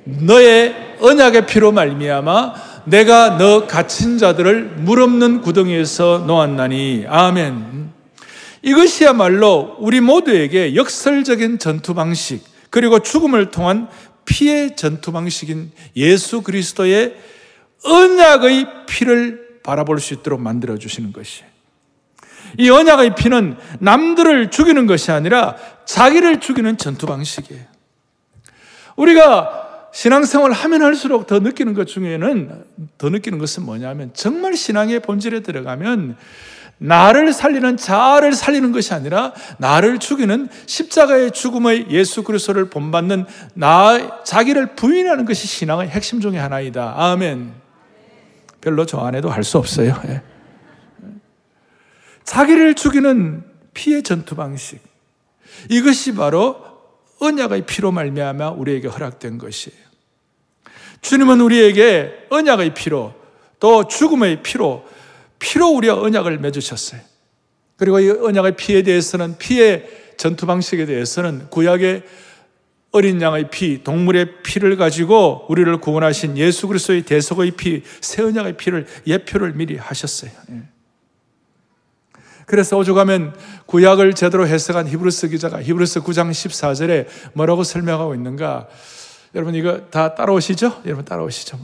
너의 0.04 0.98
언약의 1.02 1.46
피로 1.46 1.72
말미암아 1.72 2.70
내가 2.86 3.38
너 3.38 3.68
갇힌 3.68 4.18
자들을 4.18 4.78
물 4.78 5.02
없는 5.02 5.42
구덩이에서 5.42 6.24
놓았나니 6.26 7.06
아멘. 7.08 7.99
이것이야말로 8.62 9.78
우리 9.80 10.02
모두에게 10.02 10.76
역설적인 10.76 11.60
전투 11.60 11.94
방식, 11.94 12.44
그리고 12.70 13.00
죽음을 13.00 13.52
통한 13.52 13.88
피의 14.26 14.76
전투 14.76 15.12
방식인 15.12 15.72
예수 15.96 16.42
그리스도의 16.42 17.16
언약의 17.84 18.68
피를 18.88 19.60
바라볼 19.64 20.00
수 20.00 20.14
있도록 20.14 20.42
만들어 20.42 20.78
주시는 20.78 21.14
것이. 21.14 21.44
이 22.58 22.70
언약의 22.70 23.16
피는 23.16 23.58
남들을 23.80 24.50
죽이는 24.52 24.88
것이 24.88 25.12
아니라 25.12 25.56
자기를 25.86 26.40
죽이는 26.40 26.78
전투 26.78 27.06
방식이에요. 27.06 27.64
우리가 28.96 29.90
신앙생활 29.92 30.52
하면 30.52 30.82
할수록 30.82 31.26
더 31.26 31.40
느끼는 31.40 31.74
것 31.74 31.88
중에는 31.88 32.64
더 32.98 33.10
느끼는 33.10 33.40
것은 33.40 33.64
뭐냐면 33.64 34.12
정말 34.14 34.56
신앙의 34.56 35.00
본질에 35.00 35.42
들어가면 35.42 36.18
나를 36.80 37.34
살리는 37.34 37.78
자아를 37.78 38.34
살리는 38.34 38.72
것이 38.72 38.94
아니라 38.94 39.34
나를 39.58 40.00
죽이는 40.00 40.48
십자가의 40.66 41.32
죽음의 41.32 41.88
예수 41.90 42.24
그리스도를 42.24 42.70
본받는 42.70 43.26
나 43.54 44.24
자기를 44.24 44.76
부인하는 44.76 45.26
것이 45.26 45.46
신앙의 45.46 45.90
핵심 45.90 46.22
중의 46.22 46.40
하나이다. 46.40 46.94
아멘. 46.98 47.54
별로 48.62 48.86
저 48.86 49.00
안에도 49.00 49.30
할 49.30 49.44
수 49.44 49.58
없어요. 49.58 49.94
예. 50.08 50.22
자기를 52.24 52.76
죽이는 52.76 53.44
피의 53.74 54.04
전투 54.04 54.36
방식. 54.36 54.80
이것이 55.70 56.16
바로 56.16 56.64
언약의 57.20 57.66
피로 57.66 57.92
말미암아 57.92 58.52
우리에게 58.52 58.88
허락된 58.88 59.38
것이에요. 59.38 59.78
주님은 61.02 61.42
우리에게 61.42 62.28
언약의 62.30 62.74
피로 62.74 63.14
또 63.60 63.88
죽음의 63.88 64.44
피로 64.44 64.86
피로 65.40 65.70
우리와 65.70 66.00
언약을 66.02 66.40
맺으셨어요. 66.40 67.02
그리고 67.78 68.00
이 68.00 68.10
언약의 68.10 68.58
피에 68.58 68.84
대해서는 68.84 69.38
피의 69.38 69.88
전투 70.18 70.46
방식에 70.46 70.86
대해서는 70.86 71.50
구약의 71.50 72.04
어린 72.92 73.22
양의 73.22 73.50
피, 73.52 73.84
동물의 73.84 74.42
피를 74.44 74.76
가지고 74.76 75.46
우리를 75.48 75.78
구원하신 75.80 76.38
예수 76.38 76.68
그리스도의 76.68 77.04
대속의 77.04 77.52
피, 77.52 77.84
새 78.02 78.24
언약의 78.24 78.58
피를 78.58 78.88
예표를 79.06 79.54
미리 79.54 79.78
하셨어요. 79.78 80.32
예. 80.52 80.64
그래서 82.48 82.78
오죽하면 82.78 83.36
구약을 83.68 84.16
제대로 84.16 84.48
해석한 84.48 84.88
히브리서 84.88 85.28
기자가 85.28 85.62
히브리서 85.62 86.04
9장 86.04 86.32
14절에 86.32 87.08
뭐라고 87.34 87.64
설명하고 87.64 88.16
있는가? 88.16 88.68
여러분 89.36 89.54
이거 89.54 89.88
다 89.92 90.16
따라오시죠? 90.16 90.82
여러분 90.86 91.06
따라오시죠? 91.06 91.60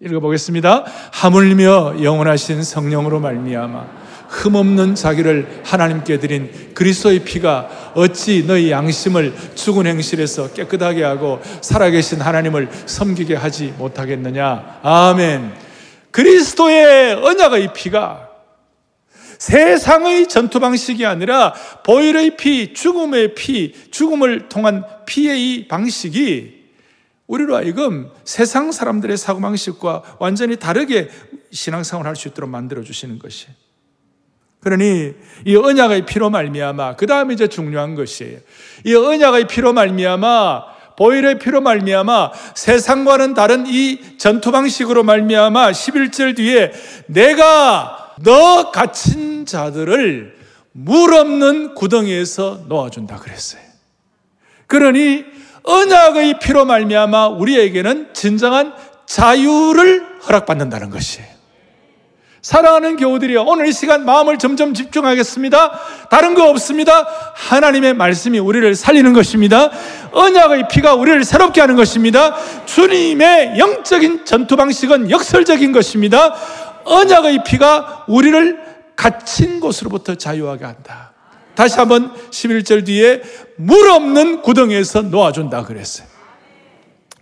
읽어보겠습니다. 0.00 0.84
하물며 1.12 1.96
영원하신 2.02 2.62
성령으로 2.62 3.18
말미암아 3.18 3.98
흠없는 4.28 4.94
자기를 4.94 5.62
하나님께 5.64 6.20
드린 6.20 6.50
그리스도의 6.74 7.20
피가 7.24 7.92
어찌 7.94 8.46
너희 8.46 8.70
양심을 8.70 9.34
죽은 9.56 9.86
행실에서 9.86 10.52
깨끗하게 10.52 11.02
하고 11.02 11.40
살아계신 11.62 12.20
하나님을 12.20 12.68
섬기게 12.86 13.34
하지 13.34 13.74
못하겠느냐. 13.78 14.80
아멘. 14.82 15.52
그리스도의 16.12 17.14
언약의 17.14 17.72
피가 17.72 18.28
세상의 19.38 20.28
전투 20.28 20.60
방식이 20.60 21.06
아니라 21.06 21.54
보혈의 21.84 22.36
피, 22.36 22.72
죽음의 22.72 23.34
피, 23.34 23.72
죽음을 23.90 24.48
통한 24.48 24.84
피의 25.06 25.40
이 25.40 25.68
방식이 25.68 26.57
우리로 27.28 27.54
하여금 27.56 28.10
세상 28.24 28.72
사람들의 28.72 29.16
사고방식과 29.16 30.16
완전히 30.18 30.56
다르게 30.56 31.08
신앙생활을 31.52 32.08
할 32.08 32.16
수 32.16 32.28
있도록 32.28 32.50
만들어 32.50 32.82
주시는 32.82 33.18
것이. 33.18 33.46
그러니 34.60 35.14
이 35.46 35.56
언약의 35.56 36.04
피로 36.06 36.30
말미암아 36.30 36.96
그 36.96 37.06
다음에 37.06 37.34
이제 37.34 37.46
중요한 37.46 37.94
것이에요. 37.94 38.40
이 38.84 38.94
언약의 38.94 39.46
피로 39.46 39.72
말미암아 39.72 40.78
보일의 40.96 41.38
피로 41.38 41.60
말미암아 41.60 42.32
세상과는 42.56 43.34
다른 43.34 43.66
이 43.68 44.18
전투 44.18 44.50
방식으로 44.50 45.04
말미암아 45.04 45.70
11절 45.70 46.34
뒤에 46.36 46.72
내가 47.06 48.14
너 48.24 48.72
갇힌 48.72 49.46
자들을 49.46 50.36
물 50.72 51.14
없는 51.14 51.74
구덩이에서 51.74 52.64
놓아준다 52.68 53.18
그랬어요. 53.18 53.62
그러니 54.66 55.24
언약의 55.62 56.38
피로 56.40 56.64
말미암아 56.64 57.28
우리에게는 57.28 58.10
진정한 58.14 58.72
자유를 59.06 60.20
허락받는다는 60.26 60.90
것이에요. 60.90 61.38
사랑하는 62.40 62.96
교우들이여 62.96 63.42
오늘 63.42 63.66
이 63.66 63.72
시간 63.72 64.04
마음을 64.04 64.38
점점 64.38 64.72
집중하겠습니다. 64.72 65.80
다른 66.08 66.34
거 66.34 66.48
없습니다. 66.48 67.06
하나님의 67.34 67.94
말씀이 67.94 68.38
우리를 68.38 68.74
살리는 68.74 69.12
것입니다. 69.12 69.70
언약의 70.12 70.68
피가 70.68 70.94
우리를 70.94 71.24
새롭게 71.24 71.60
하는 71.60 71.74
것입니다. 71.76 72.36
주님의 72.64 73.58
영적인 73.58 74.24
전투 74.24 74.56
방식은 74.56 75.10
역설적인 75.10 75.72
것입니다. 75.72 76.34
언약의 76.84 77.44
피가 77.44 78.04
우리를 78.08 78.58
갇힌 78.94 79.60
곳으로부터 79.60 80.14
자유하게 80.14 80.64
한다. 80.64 81.07
다시 81.58 81.76
한번 81.76 82.14
11절 82.30 82.86
뒤에 82.86 83.20
물 83.56 83.90
없는 83.90 84.42
구덩이에서 84.42 85.02
놓아준다 85.02 85.64
그랬어요. 85.64 86.06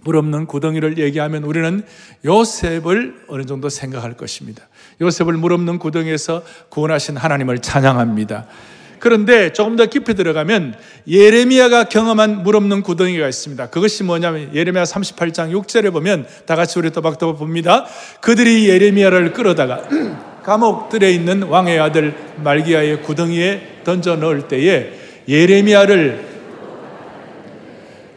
물 0.04 0.18
없는 0.18 0.44
구덩이를 0.44 0.98
얘기하면 0.98 1.42
우리는 1.42 1.82
요셉을 2.22 3.24
어느 3.28 3.46
정도 3.46 3.70
생각할 3.70 4.12
것입니다. 4.12 4.68
요셉을 5.00 5.32
물 5.38 5.54
없는 5.54 5.78
구덩이에서 5.78 6.42
구원하신 6.68 7.16
하나님을 7.16 7.60
찬양합니다. 7.60 8.46
그런데 8.98 9.52
조금 9.52 9.76
더 9.76 9.86
깊이 9.86 10.14
들어가면 10.14 10.74
예레미야가 11.08 11.84
경험한 11.84 12.42
물 12.42 12.56
없는 12.56 12.82
구덩이가 12.82 13.28
있습니다. 13.28 13.68
그것이 13.68 14.02
뭐냐면 14.04 14.54
예레미야 14.54 14.84
38장 14.84 15.52
6절에 15.52 15.92
보면 15.92 16.26
다 16.46 16.56
같이 16.56 16.78
우리 16.78 16.90
또박또박 16.90 17.38
봅니다. 17.38 17.86
그들이 18.20 18.68
예레미야를 18.68 19.32
끌어다가 19.32 19.82
감옥들에 20.44 21.10
있는 21.12 21.42
왕의 21.42 21.78
아들 21.80 22.14
말기야의 22.36 23.02
구덩이에 23.02 23.80
던져 23.84 24.16
넣을 24.16 24.48
때에 24.48 24.92
예레미야를 25.28 26.36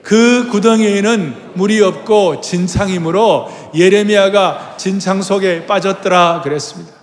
그 0.04 0.48
구덩이에는 0.50 1.34
물이 1.54 1.82
없고 1.82 2.42
진창이므로 2.42 3.50
예레미야가 3.76 4.76
진창 4.78 5.22
속에 5.22 5.66
빠졌더라 5.66 6.42
그랬습니다. 6.44 6.99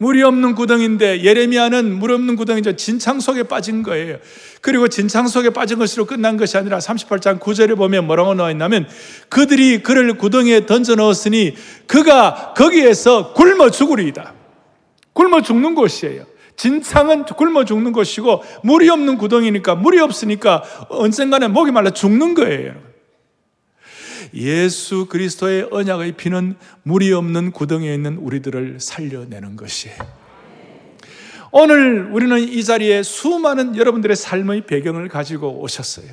물이 0.00 0.22
없는 0.22 0.54
구덩인데 0.54 1.24
예레미야는 1.24 1.98
물 1.98 2.12
없는 2.12 2.36
구덩이죠. 2.36 2.76
진창 2.76 3.18
속에 3.18 3.42
빠진 3.42 3.82
거예요. 3.82 4.18
그리고 4.60 4.86
진창 4.86 5.26
속에 5.26 5.50
빠진 5.50 5.78
것으로 5.78 6.06
끝난 6.06 6.36
것이 6.36 6.56
아니라 6.56 6.78
38장 6.78 7.40
9절에 7.40 7.76
보면 7.76 8.06
뭐라고 8.06 8.34
나와 8.34 8.52
있냐면 8.52 8.86
그들이 9.28 9.82
그를 9.82 10.16
구덩이에 10.16 10.66
던져 10.66 10.94
넣었으니 10.94 11.56
그가 11.88 12.54
거기에서 12.56 13.32
굶어 13.32 13.70
죽으리이다. 13.70 14.34
굶어 15.14 15.42
죽는 15.42 15.74
곳이에요. 15.74 16.26
진창은 16.56 17.24
굶어 17.24 17.64
죽는 17.64 17.90
것이고 17.90 18.44
물이 18.62 18.88
없는 18.90 19.18
구덩이니까 19.18 19.74
물이 19.74 19.98
없으니까 19.98 20.62
언젠가는 20.90 21.52
목이 21.52 21.72
말라 21.72 21.90
죽는 21.90 22.34
거예요. 22.34 22.87
예수 24.38 25.06
그리스도의 25.06 25.68
언약의 25.70 26.12
피는 26.12 26.56
물이 26.82 27.12
없는 27.12 27.52
구덩이에 27.52 27.92
있는 27.92 28.16
우리들을 28.16 28.78
살려내는 28.80 29.56
것이에요. 29.56 29.96
오늘 31.50 32.10
우리는 32.12 32.38
이 32.38 32.62
자리에 32.62 33.02
수많은 33.02 33.76
여러분들의 33.76 34.16
삶의 34.16 34.66
배경을 34.66 35.08
가지고 35.08 35.60
오셨어요. 35.60 36.08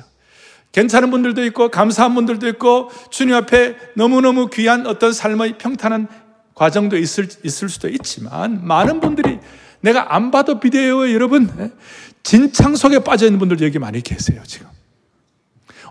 괜찮은 0.72 1.10
분들도 1.10 1.44
있고, 1.46 1.70
감사한 1.70 2.14
분들도 2.14 2.48
있고, 2.48 2.90
주님 3.10 3.34
앞에 3.34 3.76
너무너무 3.94 4.48
귀한 4.48 4.86
어떤 4.86 5.12
삶의 5.12 5.58
평탄한 5.58 6.08
과정도 6.54 6.96
있을, 6.96 7.28
있을 7.44 7.68
수도 7.68 7.88
있지만, 7.88 8.66
많은 8.66 9.00
분들이 9.00 9.38
내가 9.80 10.14
안 10.14 10.30
봐도 10.30 10.58
비대요, 10.58 11.12
여러분. 11.12 11.50
예? 11.58 11.70
진창 12.22 12.74
속에 12.76 12.98
빠져 13.00 13.26
있는 13.26 13.38
분들 13.38 13.60
여기 13.60 13.78
많이 13.78 14.02
계세요, 14.02 14.42
지금. 14.46 14.66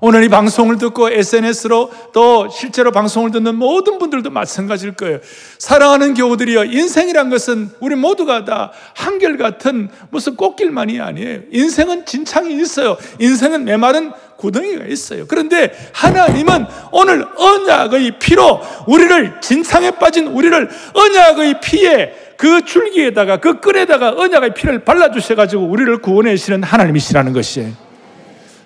오늘 0.01 0.23
이 0.23 0.29
방송을 0.29 0.77
듣고 0.77 1.09
SNS로 1.09 1.91
또 2.13 2.49
실제로 2.49 2.91
방송을 2.91 3.31
듣는 3.31 3.55
모든 3.55 3.97
분들도 3.97 4.29
마찬가지일 4.29 4.93
거예요. 4.93 5.19
사랑하는 5.57 6.13
교우들이여, 6.13 6.65
인생이란 6.65 7.29
것은 7.29 7.71
우리 7.79 7.95
모두가 7.95 8.45
다 8.45 8.71
한결같은 8.95 9.89
무슨 10.09 10.35
꽃길만이 10.35 10.99
아니에요. 10.99 11.41
인생은 11.51 12.05
진창이 12.05 12.55
있어요. 12.55 12.97
인생은 13.19 13.65
메마른 13.65 14.11
구덩이가 14.37 14.85
있어요. 14.85 15.25
그런데 15.27 15.71
하나님은 15.93 16.65
오늘 16.91 17.25
언약의 17.37 18.19
피로 18.19 18.61
우리를 18.85 19.39
진창에 19.41 19.91
빠진 19.91 20.27
우리를 20.27 20.69
언약의 20.93 21.61
피에 21.61 22.13
그 22.37 22.65
줄기에다가 22.65 23.37
그 23.37 23.61
끈에다가 23.61 24.09
언약의 24.17 24.53
피를 24.55 24.83
발라주셔가지고 24.83 25.63
우리를 25.63 25.97
구원해 25.99 26.35
주시는 26.35 26.63
하나님이시라는 26.63 27.31
것이에요. 27.31 27.84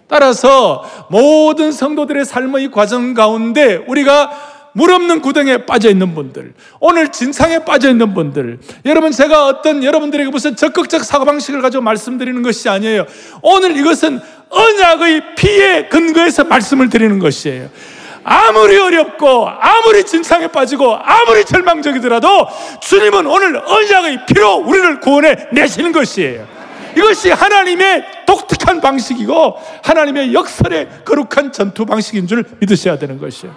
따라서 0.10 0.84
모든 1.10 1.72
성도들의 1.72 2.26
삶의 2.26 2.72
과정 2.72 3.14
가운데 3.14 3.76
우리가 3.88 4.32
물 4.74 4.92
없는 4.92 5.22
구덩이에 5.22 5.66
빠져 5.66 5.90
있는 5.90 6.14
분들, 6.14 6.54
오늘 6.80 7.12
진상에 7.12 7.60
빠져 7.60 7.90
있는 7.90 8.14
분들, 8.14 8.60
여러분 8.86 9.12
제가 9.12 9.48
어떤 9.48 9.84
여러분들에게 9.84 10.30
무슨 10.30 10.56
적극적 10.56 11.04
사고 11.04 11.26
방식을 11.26 11.62
가지고 11.62 11.84
말씀드리는 11.84 12.42
것이 12.42 12.70
아니에요. 12.70 13.06
오늘 13.42 13.78
이것은 13.78 14.20
언약의 14.50 15.36
피에 15.36 15.88
근거해서 15.88 16.44
말씀을 16.44 16.90
드리는 16.90 17.20
것이에요. 17.20 17.70
아무리 18.24 18.78
어렵고 18.78 19.48
아무리 19.48 20.04
진상에 20.04 20.48
빠지고 20.48 20.96
아무리 20.96 21.46
절망적이더라도 21.46 22.48
주님은 22.82 23.26
오늘 23.26 23.58
언약의 23.58 24.26
피로 24.28 24.56
우리를 24.56 25.00
구원해 25.00 25.36
내시는 25.52 25.92
것이에요. 25.92 26.59
이것이 26.96 27.32
하나님의 27.32 28.26
독특한 28.26 28.82
방식이고 28.82 29.56
하나님의 29.84 30.34
역설의 30.34 31.04
거룩한 31.06 31.52
전투 31.52 31.86
방식인 31.86 32.28
줄 32.28 32.44
믿으셔야 32.60 32.98
되는 32.98 33.18
것이에요. 33.18 33.56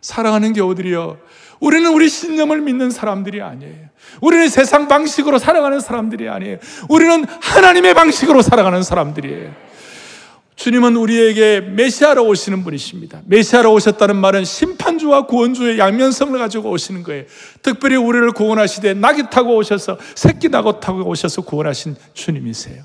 사랑하는 0.00 0.52
교우들이여, 0.52 1.16
우리는 1.60 1.90
우리 1.92 2.08
신념을 2.08 2.60
믿는 2.60 2.90
사람들이 2.90 3.42
아니에요. 3.42 3.86
우리는 4.20 4.48
세상 4.48 4.88
방식으로 4.88 5.38
살아가는 5.38 5.80
사람들이 5.80 6.28
아니에요. 6.28 6.58
우리는 6.88 7.24
하나님의 7.40 7.94
방식으로 7.94 8.42
살아가는 8.42 8.82
사람들이에요. 8.82 9.50
주님은 10.56 10.96
우리에게 10.96 11.60
메시아로 11.60 12.26
오시는 12.26 12.64
분이십니다. 12.64 13.22
메시아로 13.26 13.72
오셨다는 13.74 14.16
말은 14.16 14.44
심판주와 14.44 15.26
구원주의 15.26 15.78
양면성을 15.78 16.36
가지고 16.38 16.70
오시는 16.70 17.02
거예요. 17.02 17.24
특별히 17.62 17.96
우리를 17.96 18.30
구원하시되 18.32 18.94
낙이 18.94 19.30
타고 19.30 19.54
오셔서 19.56 19.98
새끼 20.14 20.48
낙이 20.48 20.80
타고 20.80 21.06
오셔서 21.06 21.42
구원하신 21.42 21.96
주님이세요. 22.14 22.84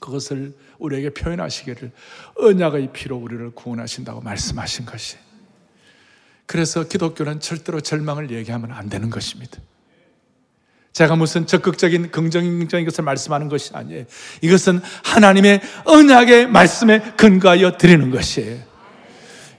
그것을 0.00 0.54
우리에게 0.78 1.10
표현하시기를 1.10 1.92
언약의 2.36 2.90
피로 2.92 3.16
우리를 3.16 3.48
구원하신다고 3.52 4.20
말씀하신 4.20 4.86
것이. 4.86 5.16
그래서 6.46 6.86
기독교는 6.86 7.40
절대로 7.40 7.80
절망을 7.80 8.30
얘기하면 8.32 8.72
안 8.72 8.88
되는 8.88 9.08
것입니다. 9.08 9.58
제가 10.96 11.14
무슨 11.14 11.46
적극적인 11.46 12.10
긍정적인 12.10 12.86
것을 12.86 13.04
말씀하는 13.04 13.50
것이 13.50 13.70
아니에요. 13.74 14.06
이것은 14.40 14.80
하나님의 15.04 15.60
언약의 15.84 16.46
말씀에 16.46 17.00
근거하여 17.18 17.76
드리는 17.76 18.10
것이에요. 18.10 18.56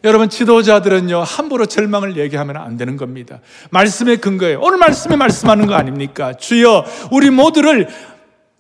여러분 0.04 0.30
지도자들은요 0.30 1.20
함부로 1.20 1.68
절망을 1.68 2.18
얘기하면 2.18 2.58
안 2.58 2.76
되는 2.76 2.98
겁니다. 2.98 3.40
말씀의 3.70 4.18
근거예요. 4.18 4.60
오늘 4.64 4.80
말씀에 4.80 5.16
말씀하는 5.16 5.68
거 5.68 5.76
아닙니까? 5.76 6.34
주여 6.34 6.86
우리 7.12 7.30
모두를 7.30 7.88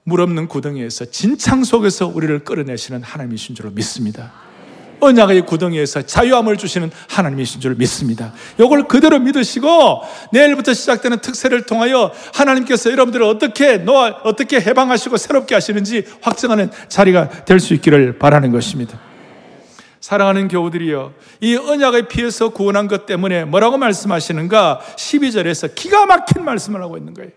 물 0.04 0.22
없는 0.22 0.48
구덩이에서 0.48 1.06
진창 1.06 1.64
속에서 1.64 2.06
우리를 2.06 2.44
끌어내시는 2.44 3.02
하나님이신 3.02 3.56
줄로 3.56 3.72
믿습니다. 3.72 4.47
언약의 5.00 5.46
구덩이에서 5.46 6.04
자유함을 6.04 6.58
주시는 6.58 6.92
하나님이신 7.10 7.62
줄 7.62 7.76
믿습니다. 7.76 8.34
이걸 8.60 8.88
그대로 8.88 9.20
믿으시고 9.20 10.02
내일부터 10.32 10.74
시작되는 10.74 11.20
특세를 11.20 11.66
통하여 11.66 12.12
하나님께서 12.34 12.92
여러분들을 12.92 13.26
어떻게 13.26 13.78
놓아 13.78 14.22
어떻게 14.24 14.60
해방하시고 14.60 15.18
새롭게 15.18 15.56
하시는지 15.56 16.06
확증하는 16.22 16.72
자리가 16.88 17.46
될 17.46 17.60
수 17.60 17.74
있기를 17.74 18.20
바라는 18.20 18.52
것입니다. 18.52 19.00
사랑하는 20.00 20.48
교우들이여, 20.48 21.14
이 21.42 21.56
언약의 21.56 22.08
피에서 22.08 22.50
구원한 22.50 22.88
것 22.88 23.06
때문에 23.06 23.46
뭐라고 23.46 23.78
말씀하시는가? 23.78 24.80
12절에서 24.96 25.76
기가 25.76 26.06
막힌 26.06 26.46
말씀을 26.46 26.82
하고 26.82 26.98
있는 26.98 27.14
거예요. 27.14 27.32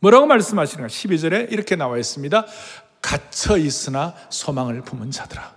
뭐라고 0.00 0.26
말씀하시는가? 0.26 0.88
12절에 0.88 1.50
이렇게 1.52 1.76
나와 1.76 1.96
있습니다. 1.98 2.44
갇혀 3.00 3.56
있으나 3.56 4.14
소망을 4.28 4.82
품은 4.82 5.12
자들아. 5.12 5.55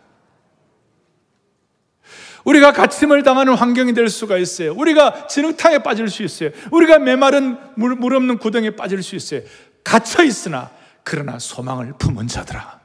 우리가 2.44 2.74
갇힘을 2.74 3.24
당하는 3.24 3.54
환경이 3.56 3.94
될 3.94 4.10
수가 4.10 4.38
있어요. 4.38 4.74
우리가 4.74 5.28
진흙탕에 5.28 5.80
빠질 5.80 6.10
수 6.10 6.24
있어요. 6.24 6.50
우리가 6.72 7.00
메마른 7.00 7.58
물, 7.76 7.96
물 7.96 8.16
없는 8.16 8.38
구덩이에 8.38 8.72
빠질 8.76 9.04
수 9.04 9.16
있어요. 9.16 9.42
갇혀 9.84 10.24
있으나 10.24 10.72
그러나 11.04 11.40
소망을 11.40 11.94
품은 11.98 12.28
자들아. 12.28 12.80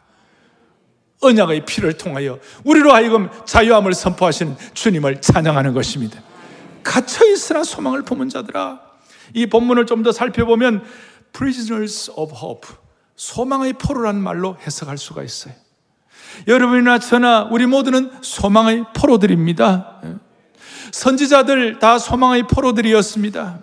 언약의 1.20 1.64
피를 1.64 1.94
통하여 1.94 2.38
우리로 2.64 2.92
하여금 2.92 3.30
자유함을 3.46 3.94
선포하시는 3.94 4.56
주님을 4.74 5.20
찬양하는 5.20 5.72
것입니다. 5.72 6.20
갇혀 6.82 7.24
있으나 7.26 7.64
소망을 7.64 8.02
품은 8.02 8.28
자들아. 8.28 8.80
이 9.32 9.46
본문을 9.46 9.86
좀 9.86 10.02
더 10.02 10.12
살펴보면 10.12 10.84
prisoners 11.32 12.12
of 12.14 12.34
hope 12.34 12.70
소망의 13.16 13.74
포로라는 13.74 14.20
말로 14.20 14.56
해석할 14.66 14.98
수가 14.98 15.22
있어요. 15.22 15.54
여러분이나 16.46 16.98
저나 16.98 17.48
우리 17.50 17.66
모두는 17.66 18.10
소망의 18.20 18.84
포로들입니다. 18.94 20.00
선지자들 20.92 21.78
다 21.78 21.98
소망의 21.98 22.44
포로들이었습니다. 22.48 23.58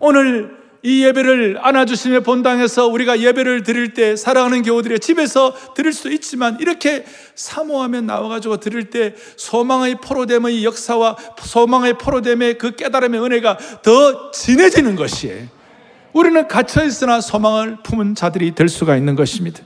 오늘 0.00 0.60
이 0.82 1.04
예배를 1.04 1.58
안아주심의 1.60 2.22
본당에서 2.22 2.86
우리가 2.86 3.20
예배를 3.20 3.64
드릴 3.64 3.92
때 3.92 4.16
사랑하는 4.16 4.62
교우들의 4.62 5.00
집에서 5.00 5.54
드릴 5.74 5.92
수도 5.92 6.10
있지만 6.10 6.56
이렇게 6.58 7.04
사모하면 7.34 8.06
나와가지고 8.06 8.58
드릴 8.58 8.88
때 8.88 9.14
소망의 9.36 9.96
포로됨의 9.96 10.64
역사와 10.64 11.16
소망의 11.38 11.98
포로됨의 11.98 12.56
그 12.56 12.76
깨달음의 12.76 13.22
은혜가 13.22 13.58
더 13.82 14.30
진해지는 14.30 14.96
것이에요. 14.96 15.48
우리는 16.14 16.48
갇혀 16.48 16.82
있으나 16.82 17.20
소망을 17.20 17.78
품은 17.82 18.14
자들이 18.14 18.54
될 18.54 18.68
수가 18.68 18.96
있는 18.96 19.16
것입니다. 19.16 19.62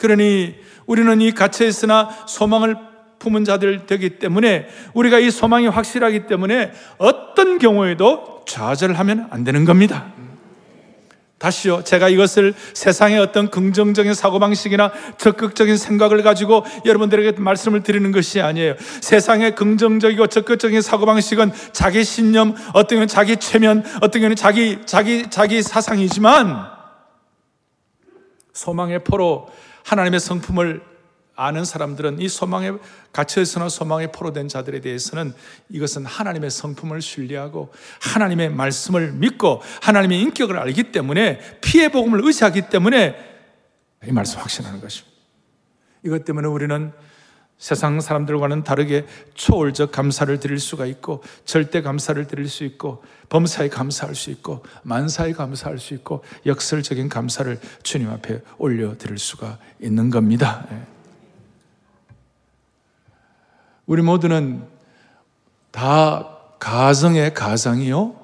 그러니 0.00 0.56
우리는 0.86 1.20
이 1.20 1.30
갇혀 1.32 1.64
있으나 1.64 2.10
소망을 2.26 2.76
품은 3.20 3.44
자들 3.44 3.86
되기 3.86 4.18
때문에 4.18 4.66
우리가 4.94 5.18
이 5.18 5.30
소망이 5.30 5.68
확실하기 5.68 6.26
때문에 6.26 6.72
어떤 6.98 7.58
경우에도 7.58 8.42
좌절하면 8.46 9.28
안 9.30 9.44
되는 9.44 9.64
겁니다. 9.64 10.12
다시요, 11.38 11.84
제가 11.84 12.10
이것을 12.10 12.54
세상의 12.74 13.18
어떤 13.18 13.48
긍정적인 13.48 14.12
사고방식이나 14.12 14.92
적극적인 15.16 15.78
생각을 15.78 16.22
가지고 16.22 16.66
여러분들에게 16.84 17.40
말씀을 17.40 17.82
드리는 17.82 18.12
것이 18.12 18.42
아니에요. 18.42 18.74
세상의 19.00 19.54
긍정적이고 19.54 20.26
적극적인 20.26 20.82
사고방식은 20.82 21.52
자기 21.72 22.04
신념, 22.04 22.54
어떤 22.74 22.88
경우는 22.88 23.08
자기 23.08 23.38
최면, 23.38 23.84
어떤 24.02 24.20
경우는 24.20 24.36
자기, 24.36 24.80
자기, 24.84 25.30
자기 25.30 25.62
사상이지만 25.62 26.66
소망의 28.52 29.04
포로 29.04 29.48
하나님의 29.84 30.20
성품을 30.20 30.90
아는 31.36 31.64
사람들은 31.64 32.20
이 32.20 32.28
소망에 32.28 32.72
갇혀있으나 33.12 33.70
소망에 33.70 34.12
포로된 34.12 34.48
자들에 34.48 34.80
대해서는 34.80 35.32
이것은 35.70 36.04
하나님의 36.04 36.50
성품을 36.50 37.00
신뢰하고 37.00 37.72
하나님의 38.00 38.50
말씀을 38.50 39.12
믿고 39.12 39.62
하나님의 39.80 40.20
인격을 40.20 40.58
알기 40.58 40.92
때문에 40.92 41.40
피해 41.62 41.88
복음을 41.88 42.20
의지하기 42.22 42.68
때문에 42.68 43.16
이 44.06 44.12
말씀 44.12 44.38
확신하는 44.38 44.80
것입니다. 44.80 45.16
이것 46.04 46.24
때문에 46.24 46.46
우리는 46.46 46.92
세상 47.60 48.00
사람들과는 48.00 48.64
다르게 48.64 49.06
초월적 49.34 49.92
감사를 49.92 50.40
드릴 50.40 50.58
수가 50.58 50.86
있고 50.86 51.22
절대 51.44 51.82
감사를 51.82 52.26
드릴 52.26 52.48
수 52.48 52.64
있고 52.64 53.04
범사에 53.28 53.68
감사할 53.68 54.14
수 54.14 54.30
있고 54.30 54.64
만사에 54.82 55.32
감사할 55.32 55.78
수 55.78 55.92
있고 55.92 56.24
역설적인 56.46 57.10
감사를 57.10 57.60
주님 57.82 58.08
앞에 58.08 58.40
올려 58.56 58.96
드릴 58.96 59.18
수가 59.18 59.58
있는 59.78 60.08
겁니다. 60.08 60.66
예. 60.72 60.80
우리 63.84 64.00
모두는 64.00 64.66
다 65.70 66.38
가정의 66.58 67.34
가장이요. 67.34 68.16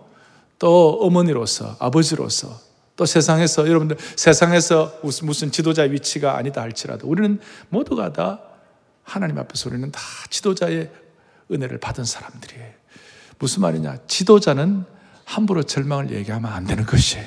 또 0.59 0.99
어머니로서, 1.03 1.77
아버지로서, 1.79 2.59
또 2.97 3.05
세상에서, 3.05 3.69
여러분들, 3.69 3.99
세상에서 4.17 5.01
무슨, 5.23 5.51
지도자의 5.51 5.93
위치가 5.93 6.39
아니다 6.39 6.63
할지라도 6.63 7.07
우리는 7.07 7.39
모두가 7.69 8.15
다 8.15 8.41
하나님 9.07 9.39
앞에서 9.39 9.71
우리는 9.71 9.91
다 9.91 10.01
지도자의 10.29 10.91
은혜를 11.51 11.79
받은 11.79 12.05
사람들이에요. 12.05 12.67
무슨 13.39 13.63
말이냐? 13.63 13.99
지도자는 14.09 14.85
함부로 15.25 15.63
절망을 15.63 16.11
얘기하면 16.11 16.53
안 16.53 16.65
되는 16.67 16.85
것이에요. 16.85 17.25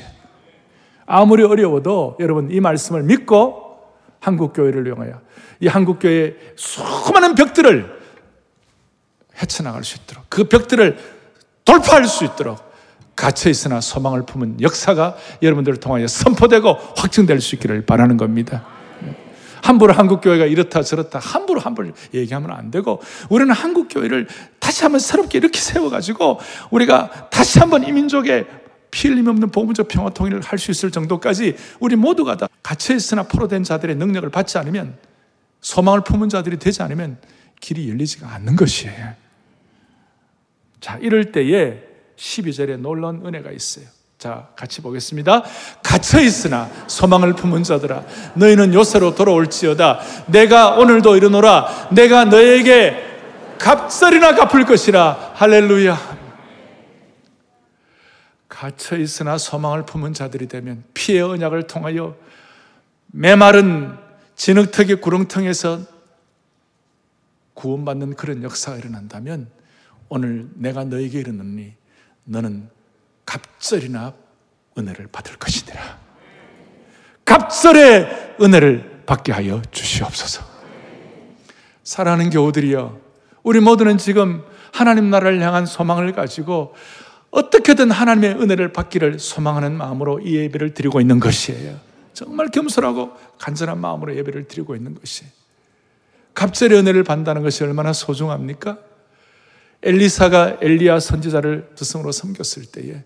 아무리 1.05 1.43
어려워도 1.43 2.17
여러분 2.19 2.51
이 2.51 2.59
말씀을 2.59 3.03
믿고 3.03 3.79
한국교회를 4.19 4.85
이용하여 4.87 5.21
이 5.61 5.67
한국교회의 5.67 6.35
수많은 6.55 7.35
벽들을 7.35 7.99
헤쳐나갈 9.41 9.83
수 9.83 9.97
있도록 9.97 10.25
그 10.29 10.49
벽들을 10.49 10.99
돌파할 11.63 12.05
수 12.05 12.25
있도록 12.25 12.59
갇혀 13.15 13.49
있으나 13.49 13.79
소망을 13.79 14.25
품은 14.25 14.61
역사가 14.61 15.15
여러분들을 15.41 15.79
통하여 15.79 16.07
선포되고 16.07 16.73
확증될 16.97 17.39
수 17.41 17.55
있기를 17.55 17.85
바라는 17.85 18.17
겁니다. 18.17 18.65
함부로 19.63 19.93
한국 19.93 20.21
교회가 20.21 20.45
이렇다 20.45 20.81
저렇다 20.81 21.19
함부로 21.19 21.59
함부로 21.59 21.91
얘기하면 22.13 22.51
안 22.51 22.71
되고 22.71 23.01
우리는 23.29 23.53
한국 23.53 23.87
교회를 23.89 24.27
다시 24.59 24.83
한번 24.83 24.99
새롭게 24.99 25.37
이렇게 25.37 25.59
세워 25.59 25.89
가지고 25.89 26.39
우리가 26.71 27.29
다시 27.29 27.59
한번 27.59 27.83
이 27.83 27.91
민족의 27.91 28.45
피 28.91 29.07
흘림 29.07 29.27
없는 29.27 29.51
복음적 29.51 29.87
평화 29.87 30.09
통일을 30.09 30.41
할 30.41 30.57
수 30.57 30.71
있을 30.71 30.91
정도까지 30.91 31.55
우리 31.79 31.95
모두가 31.95 32.37
다 32.37 32.47
갇혀 32.63 32.95
있으나 32.95 33.23
포로된 33.23 33.63
자들의 33.63 33.95
능력을 33.95 34.27
받지 34.29 34.57
않으면 34.57 34.97
소망을 35.61 36.03
품은 36.03 36.29
자들이 36.29 36.57
되지 36.57 36.81
않으면 36.83 37.17
길이 37.59 37.89
열리지가 37.89 38.27
않는 38.35 38.55
것이에요. 38.55 39.13
자, 40.79 40.97
이럴 41.01 41.31
때에 41.31 41.83
12절에 42.15 42.77
놀라운 42.77 43.25
은혜가 43.25 43.51
있어요. 43.51 43.85
자, 44.19 44.49
같이 44.53 44.82
보겠습니다. 44.82 45.43
갇혀 45.82 46.19
있으나 46.19 46.69
소망을 46.88 47.36
품은 47.36 47.63
자들아, 47.63 48.03
너희는 48.34 48.73
요새로 48.73 49.15
돌아올지어다. 49.15 50.01
내가 50.27 50.75
오늘도 50.75 51.15
이르노라. 51.15 51.88
내가 51.93 52.25
너에게 52.25 53.01
값설이나 53.58 54.36
갚을 54.36 54.65
것이라. 54.65 55.32
할렐루야. 55.36 56.19
갇혀 58.49 58.97
있으나 58.97 59.38
소망을 59.38 59.86
품은 59.86 60.13
자들이 60.13 60.49
되면 60.49 60.84
피의 60.93 61.21
언약을 61.21 61.67
통하여 61.67 62.17
메마른 63.08 63.95
진흙턱의 64.36 64.99
구렁텅에서 64.99 65.79
구원받는 67.53 68.15
그런 68.15 68.43
역사가 68.43 68.75
일어난다면 68.79 69.49
오늘 70.10 70.49
내가 70.55 70.84
너에게 70.84 71.21
이르노니 71.21 71.73
너는 72.25 72.78
갑절이나 73.29 74.15
은혜를 74.75 75.07
받을 75.11 75.35
것이니라. 75.37 75.99
갑절의 77.25 78.35
은혜를 78.41 79.03
받게 79.05 79.31
하여 79.31 79.61
주시옵소서. 79.69 80.43
사랑하는 81.83 82.31
교우들이여, 82.31 82.99
우리 83.43 83.59
모두는 83.59 83.99
지금 83.99 84.43
하나님 84.73 85.11
나라를 85.11 85.39
향한 85.41 85.67
소망을 85.67 86.11
가지고 86.13 86.73
어떻게든 87.29 87.91
하나님의 87.91 88.31
은혜를 88.31 88.73
받기를 88.73 89.19
소망하는 89.19 89.73
마음으로 89.77 90.21
이 90.21 90.35
예배를 90.35 90.73
드리고 90.73 90.99
있는 90.99 91.19
것이에요. 91.19 91.79
정말 92.13 92.49
겸손하고 92.49 93.11
간절한 93.37 93.79
마음으로 93.79 94.15
예배를 94.15 94.47
드리고 94.47 94.75
있는 94.75 94.95
것이. 94.95 95.25
갑절의 96.33 96.79
은혜를 96.79 97.03
받는다는 97.03 97.43
것이 97.43 97.63
얼마나 97.63 97.93
소중합니까? 97.93 98.79
엘리사가 99.83 100.57
엘리야 100.61 100.99
선지자를 100.99 101.69
스승으로 101.75 102.11
섬겼을 102.11 102.65
때에 102.65 103.03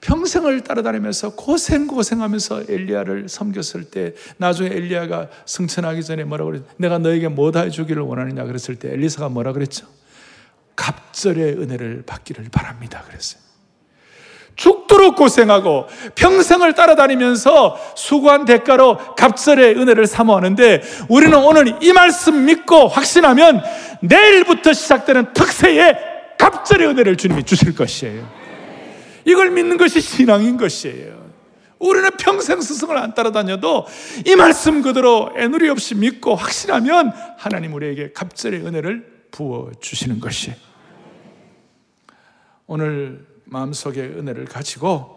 평생을 0.00 0.62
따라다니면서 0.62 1.30
고생 1.30 1.86
고생하면서 1.86 2.64
엘리야를 2.68 3.28
섬겼을 3.28 3.84
때 3.84 4.14
나중에 4.36 4.70
엘리야가 4.70 5.28
승천하기 5.46 6.04
전에 6.04 6.24
뭐라고 6.24 6.50
그랬 6.50 6.62
내가 6.76 6.98
너에게 6.98 7.28
뭐다 7.28 7.62
해주기를 7.62 8.02
원하느냐 8.02 8.44
그랬을 8.44 8.76
때 8.76 8.92
엘리사가 8.92 9.28
뭐라 9.28 9.52
그랬죠? 9.52 9.86
갑절의 10.76 11.54
은혜를 11.54 12.04
받기를 12.06 12.46
바랍니다 12.52 13.02
그랬어요. 13.08 13.46
죽도록 14.56 15.16
고생하고 15.16 15.86
평생을 16.14 16.74
따라다니면서 16.74 17.78
수고한 17.94 18.46
대가로 18.46 19.14
갑절의 19.14 19.76
은혜를 19.76 20.06
사모하는데 20.06 20.82
우리는 21.08 21.36
오늘 21.36 21.76
이 21.82 21.92
말씀 21.92 22.46
믿고 22.46 22.88
확신하면 22.88 23.62
내일부터 24.00 24.72
시작되는 24.72 25.34
특세의 25.34 25.96
갑절의 26.38 26.88
은혜를 26.88 27.16
주님이 27.16 27.44
주실 27.44 27.74
것이에요. 27.74 28.45
이걸 29.26 29.50
믿는 29.50 29.76
것이 29.76 30.00
신앙인 30.00 30.56
것이에요. 30.56 31.26
우리는 31.78 32.08
평생 32.18 32.60
스승을 32.60 32.96
안 32.96 33.12
따라다녀도 33.12 33.86
이 34.24 34.34
말씀 34.34 34.80
그대로 34.80 35.30
애누리 35.36 35.68
없이 35.68 35.94
믿고 35.94 36.34
확신하면 36.34 37.12
하나님 37.36 37.74
우리에게 37.74 38.12
갑절의 38.12 38.64
은혜를 38.64 39.26
부어 39.30 39.72
주시는 39.80 40.20
것이에요. 40.20 40.56
오늘 42.66 43.26
마음속에 43.44 44.00
은혜를 44.00 44.46
가지고 44.46 45.16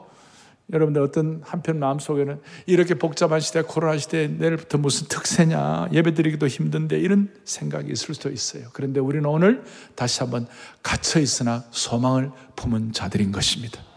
여러분들 0.72 1.02
어떤 1.02 1.42
한편 1.44 1.80
마음속에는 1.80 2.42
이렇게 2.68 2.94
복잡한 2.94 3.40
시대 3.40 3.62
코로나 3.62 3.98
시대에 3.98 4.28
내일부터 4.28 4.78
무슨 4.78 5.08
특세냐 5.08 5.90
예배 5.92 6.14
드리기도 6.14 6.48
힘든데 6.48 7.00
이런 7.00 7.34
생각이 7.44 7.92
있을 7.92 8.14
수도 8.14 8.30
있어요 8.30 8.68
그런데 8.74 9.00
우리는 9.00 9.26
오늘 9.26 9.64
다시 9.96 10.20
한번 10.20 10.46
갇혀 10.84 11.20
있으나 11.20 11.64
소망을 11.72 12.32
품은 12.56 12.92
자들인 12.94 13.32
것입니다 13.32 13.89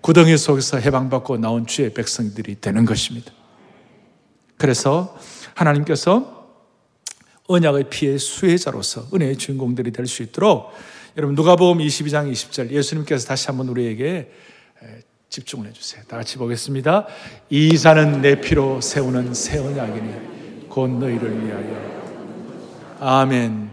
구덩이 0.00 0.36
속에서 0.36 0.78
해방받고 0.78 1.38
나온 1.38 1.66
주의 1.66 1.92
백성들이 1.92 2.60
되는 2.60 2.84
것입니다 2.84 3.32
그래서 4.56 5.16
하나님께서 5.54 6.38
언약의 7.48 7.90
피의 7.90 8.18
수혜자로서 8.18 9.08
은혜의 9.12 9.36
주인공들이 9.36 9.90
될 9.90 10.06
수 10.06 10.22
있도록 10.22 10.72
여러분 11.16 11.34
누가복음 11.34 11.78
22장 11.78 12.30
20절 12.30 12.70
예수님께서 12.70 13.26
다시 13.26 13.48
한번 13.48 13.68
우리에게 13.68 14.30
집중을 15.28 15.66
해주세요. 15.68 16.02
다 16.08 16.16
같이 16.16 16.36
보겠습니다. 16.38 17.06
이 17.50 17.76
산은 17.76 18.20
내 18.20 18.40
피로 18.40 18.80
세우는 18.80 19.34
새 19.34 19.58
언약이니 19.58 20.68
곧 20.68 20.88
너희를 20.88 21.44
위하여. 21.46 22.96
아멘. 23.00 23.70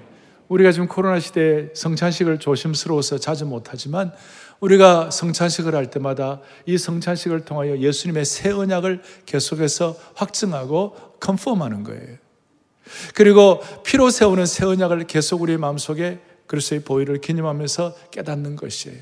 우리가 0.48 0.72
지금 0.72 0.88
코로나 0.88 1.20
시대에 1.20 1.70
성찬식을 1.74 2.40
조심스러워서 2.40 3.18
자주 3.18 3.46
못하지만 3.46 4.12
우리가 4.60 5.12
성찬식을 5.12 5.76
할 5.76 5.90
때마다 5.90 6.42
이 6.66 6.78
성찬식을 6.78 7.46
통하여 7.46 7.78
예수님의 7.78 8.26
새 8.26 8.50
언약을 8.52 9.02
계속해서 9.26 9.96
확증하고 10.16 10.96
컨펌하는 11.20 11.84
거예요. 11.84 12.18
그리고 13.14 13.62
피로 13.84 14.10
세우는 14.10 14.46
새 14.46 14.66
언약을 14.66 15.06
계속 15.08 15.42
우리 15.42 15.58
마음속에 15.58 16.20
그리스도의 16.48 16.84
보혈을 16.84 17.22
기념하면서 17.22 17.96
깨닫는 18.12 18.56
것이에요. 18.56 18.98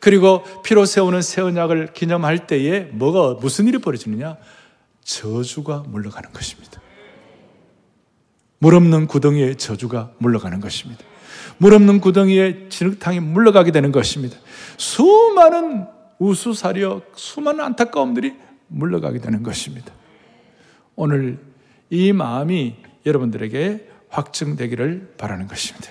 그리고 0.00 0.42
피로 0.64 0.84
세우는 0.84 1.22
새 1.22 1.40
언약을 1.40 1.92
기념할 1.92 2.46
때에 2.46 2.80
뭐가 2.92 3.40
무슨 3.40 3.68
일이 3.68 3.78
벌어지느냐? 3.78 4.36
저주가 5.04 5.84
물러가는 5.86 6.32
것입니다. 6.32 6.82
물 8.58 8.74
없는 8.74 9.06
구덩이에 9.06 9.54
저주가 9.54 10.12
물러가는 10.18 10.60
것입니다. 10.60 11.04
물 11.58 11.74
없는 11.74 12.00
구덩이에 12.00 12.68
진흙탕이 12.68 13.20
물러가게 13.20 13.72
되는 13.72 13.92
것입니다. 13.92 14.36
수많은 14.76 15.86
우수사려, 16.18 17.02
수많은 17.14 17.64
안타까움들이 17.64 18.34
물러가게 18.68 19.18
되는 19.18 19.42
것입니다. 19.42 19.92
오늘 20.96 21.38
이 21.90 22.12
마음이 22.12 22.76
여러분들에게 23.06 23.88
확증되기를 24.08 25.14
바라는 25.18 25.46
것입니다. 25.46 25.90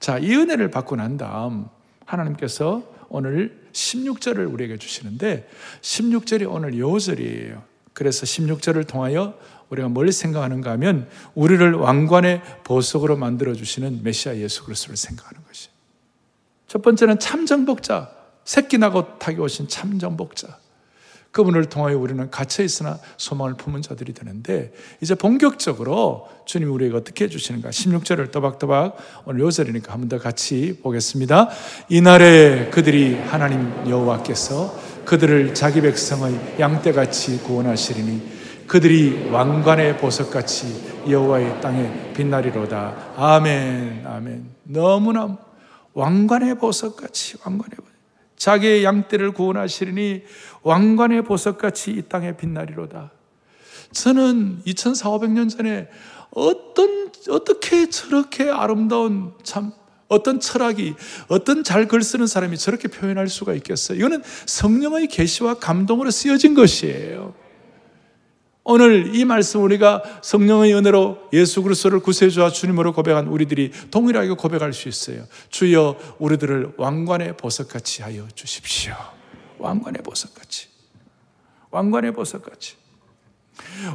자, 0.00 0.18
이 0.18 0.34
은혜를 0.34 0.70
받고 0.70 0.96
난 0.96 1.16
다음 1.16 1.66
하나님께서 2.04 2.82
오늘 3.08 3.66
16절을 3.72 4.52
우리에게 4.52 4.78
주시는데 4.78 5.48
16절이 5.80 6.50
오늘 6.50 6.78
요절이에요. 6.78 7.62
그래서 7.92 8.26
16절을 8.26 8.86
통하여 8.86 9.38
우리가 9.70 9.88
뭘 9.88 10.10
생각하는가 10.12 10.70
하면 10.72 11.08
우리를 11.34 11.72
왕관의 11.74 12.42
보석으로 12.64 13.16
만들어 13.16 13.54
주시는 13.54 14.02
메시아 14.02 14.36
예수 14.36 14.64
그리스도를 14.64 14.96
생각하는 14.96 15.42
것이. 15.46 15.68
첫 16.66 16.82
번째는 16.82 17.18
참정복자, 17.18 18.10
새끼 18.44 18.78
나고 18.78 19.18
타기 19.18 19.40
오신 19.40 19.68
참정복자. 19.68 20.58
그분을 21.32 21.66
통하여 21.66 21.98
우리는 21.98 22.30
갇혀 22.30 22.62
있으나 22.62 22.98
소망을 23.18 23.54
품은 23.54 23.82
자들이 23.82 24.14
되는데 24.14 24.72
이제 25.02 25.14
본격적으로 25.14 26.28
주님이 26.46 26.70
우리에게 26.70 26.96
어떻게 26.96 27.24
해 27.24 27.28
주시는가 27.28 27.68
16절을 27.68 28.30
또박또박 28.32 28.96
오늘 29.26 29.42
요절이니까 29.42 29.92
한 29.92 30.00
번 30.00 30.08
더 30.08 30.18
같이 30.18 30.78
보겠습니다 30.82 31.50
이날에 31.90 32.70
그들이 32.70 33.16
하나님 33.16 33.70
여호와께서 33.86 34.78
그들을 35.04 35.52
자기 35.52 35.82
백성의 35.82 36.56
양떼같이 36.58 37.40
구원하시리니 37.42 38.35
그들이 38.66 39.28
왕관의 39.30 39.98
보석같이 39.98 41.04
여호와의 41.08 41.60
땅에 41.60 42.12
빛나리로다 42.14 43.14
아멘 43.16 44.04
아멘 44.06 44.48
너무나 44.64 45.38
왕관의 45.94 46.58
보석같이 46.58 47.38
왕관의 47.44 47.76
보석 47.76 47.96
자기의 48.36 48.84
양떼를 48.84 49.32
구원하시리니 49.32 50.22
왕관의 50.62 51.22
보석같이 51.22 51.92
이 51.92 52.02
땅에 52.02 52.36
빛나리로다. 52.36 53.10
저는 53.92 54.62
2400년 54.66 55.48
전에 55.48 55.88
어떤, 56.30 57.10
어떻게 57.30 57.88
저렇게 57.88 58.50
아름다운 58.50 59.32
참, 59.42 59.72
어떤 60.08 60.38
철학이, 60.38 60.94
어떤 61.28 61.64
잘 61.64 61.86
글 61.88 62.02
쓰는 62.02 62.26
사람이 62.26 62.58
저렇게 62.58 62.88
표현할 62.88 63.28
수가 63.28 63.54
있겠어요? 63.54 63.98
이거는 63.98 64.22
성령의 64.44 65.08
계시와 65.08 65.54
감동으로 65.54 66.10
쓰여진 66.10 66.54
것이에요. 66.54 67.34
오늘 68.68 69.14
이 69.14 69.24
말씀 69.24 69.62
우리가 69.62 70.02
성령의 70.22 70.74
은혜로 70.74 71.28
예수 71.32 71.62
그리스도를 71.62 72.00
구세주와 72.00 72.50
주님으로 72.50 72.92
고백한 72.94 73.28
우리들이 73.28 73.70
동일하게 73.92 74.30
고백할 74.30 74.72
수 74.72 74.88
있어요. 74.88 75.24
주여 75.50 76.16
우리들을 76.18 76.72
왕관의 76.76 77.36
보석같이 77.36 78.02
하여 78.02 78.26
주십시오. 78.34 78.96
왕관의 79.58 80.02
보석같이. 80.02 80.66
왕관의 81.70 82.12
보석같이. 82.12 82.74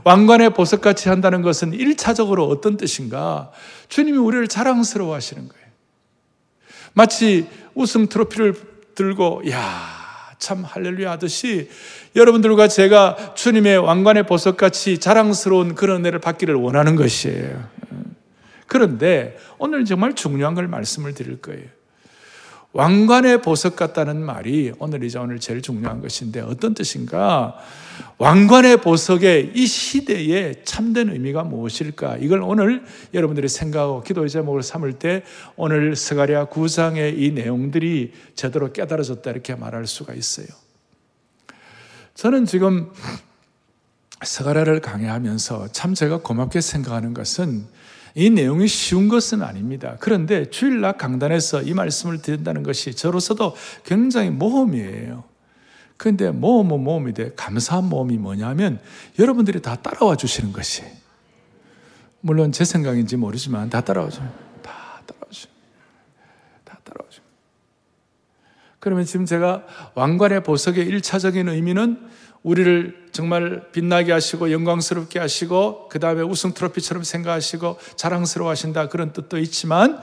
왕관의 0.05 0.53
보석같이 0.53 1.09
한다는 1.09 1.41
것은 1.41 1.71
1차적으로 1.71 2.49
어떤 2.49 2.77
뜻인가? 2.77 3.51
주님이 3.89 4.19
우리를 4.19 4.47
자랑스러워 4.47 5.13
하시는 5.13 5.49
거예요. 5.49 5.65
마치 6.93 7.45
우승 7.75 8.07
트로피를 8.07 8.55
들고, 8.95 9.43
야, 9.49 10.00
참 10.41 10.63
할렐루야 10.63 11.11
하듯이 11.11 11.69
여러분들과 12.15 12.67
제가 12.67 13.35
주님의 13.35 13.77
왕관의 13.77 14.25
보석같이 14.25 14.97
자랑스러운 14.97 15.75
그런 15.75 15.99
은혜를 15.99 16.17
받기를 16.17 16.55
원하는 16.55 16.95
것이에요. 16.95 17.69
그런데 18.65 19.37
오늘 19.59 19.85
정말 19.85 20.15
중요한 20.15 20.55
걸 20.55 20.67
말씀을 20.67 21.13
드릴 21.13 21.39
거예요. 21.41 21.65
왕관의 22.73 23.41
보석 23.41 23.75
같다는 23.75 24.23
말이 24.23 24.71
오늘 24.79 25.03
이제 25.03 25.19
오늘 25.19 25.39
제일 25.39 25.61
중요한 25.61 26.01
것인데 26.01 26.39
어떤 26.39 26.73
뜻인가? 26.73 27.57
왕관의 28.17 28.77
보석의 28.77 29.51
이 29.55 29.65
시대에 29.67 30.63
참된 30.63 31.09
의미가 31.09 31.43
무엇일까? 31.43 32.17
이걸 32.17 32.41
오늘 32.41 32.83
여러분들이 33.13 33.49
생각하고 33.49 34.03
기도의 34.03 34.29
제목을 34.29 34.63
삼을 34.63 34.93
때 34.93 35.23
오늘 35.57 35.95
스가랴 35.95 36.45
9장의 36.45 37.19
이 37.19 37.31
내용들이 37.31 38.13
제대로 38.35 38.71
깨달아졌다 38.71 39.29
이렇게 39.29 39.55
말할 39.55 39.85
수가 39.85 40.13
있어요. 40.13 40.47
저는 42.15 42.45
지금 42.45 42.91
스가랴를 44.23 44.79
강의하면서 44.79 45.69
참 45.73 45.93
제가 45.93 46.19
고맙게 46.19 46.61
생각하는 46.61 47.13
것은 47.13 47.65
이 48.15 48.29
내용이 48.29 48.67
쉬운 48.67 49.07
것은 49.07 49.41
아닙니다. 49.41 49.97
그런데 49.99 50.49
주일날 50.49 50.97
강단에서 50.97 51.63
이 51.63 51.73
말씀을 51.73 52.21
드린다는 52.21 52.63
것이 52.63 52.93
저로서도 52.93 53.55
굉장히 53.85 54.29
모험이에요. 54.29 55.23
그런데 55.97 56.31
모험은 56.31 56.83
모험이 56.83 57.13
돼. 57.13 57.31
감사한 57.35 57.87
모험이 57.87 58.17
뭐냐면 58.17 58.79
여러분들이 59.19 59.61
다 59.61 59.75
따라와 59.75 60.15
주시는 60.15 60.51
것이. 60.51 60.83
물론 62.21 62.51
제 62.51 62.65
생각인지 62.65 63.17
모르지만 63.17 63.69
다 63.69 63.81
따라와 63.81 64.09
줘. 64.09 64.21
다 64.61 65.01
따라와 65.05 65.31
줘. 65.31 65.47
다 66.63 66.79
따라와 66.83 67.09
줘. 67.09 67.21
그러면 68.79 69.05
지금 69.05 69.25
제가 69.25 69.63
왕관의 69.93 70.43
보석의 70.43 70.87
1차적인 70.87 71.47
의미는 71.49 72.09
우리를 72.43 73.09
정말 73.11 73.71
빛나게 73.71 74.11
하시고 74.11 74.51
영광스럽게 74.51 75.19
하시고 75.19 75.89
그 75.89 75.99
다음에 75.99 76.21
우승 76.21 76.53
트로피처럼 76.53 77.03
생각하시고 77.03 77.77
자랑스러워 77.95 78.49
하신다 78.49 78.87
그런 78.89 79.13
뜻도 79.13 79.37
있지만 79.39 79.99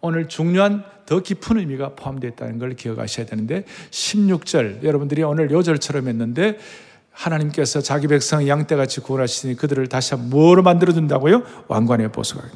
오늘 0.00 0.28
중요한 0.28 0.84
더 1.04 1.20
깊은 1.20 1.58
의미가 1.58 1.94
포함되어 1.94 2.30
있다는 2.30 2.58
걸 2.58 2.74
기억하셔야 2.74 3.26
되는데 3.26 3.64
16절 3.90 4.84
여러분들이 4.84 5.22
오늘 5.22 5.50
요절처럼 5.50 6.08
했는데 6.08 6.58
하나님께서 7.10 7.80
자기 7.80 8.06
백성 8.06 8.46
양떼같이 8.46 9.00
구원하시니 9.00 9.56
그들을 9.56 9.86
다시 9.88 10.14
한번 10.14 10.30
뭐로 10.30 10.62
만들어 10.62 10.92
준다고요? 10.92 11.42
왕관의 11.66 12.12
보석그 12.12 12.50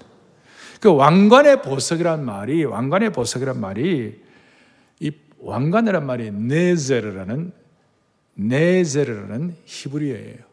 왕관의 0.84 1.62
보석이란 1.62 2.24
말이 2.24 2.64
왕관의 2.64 3.10
보석이란 3.10 3.60
말이 3.60 4.20
이 5.00 5.10
왕관이란 5.40 6.06
말이 6.06 6.30
네제르라는 6.30 7.61
네제르라는 8.34 9.56
히브리어예요. 9.64 10.52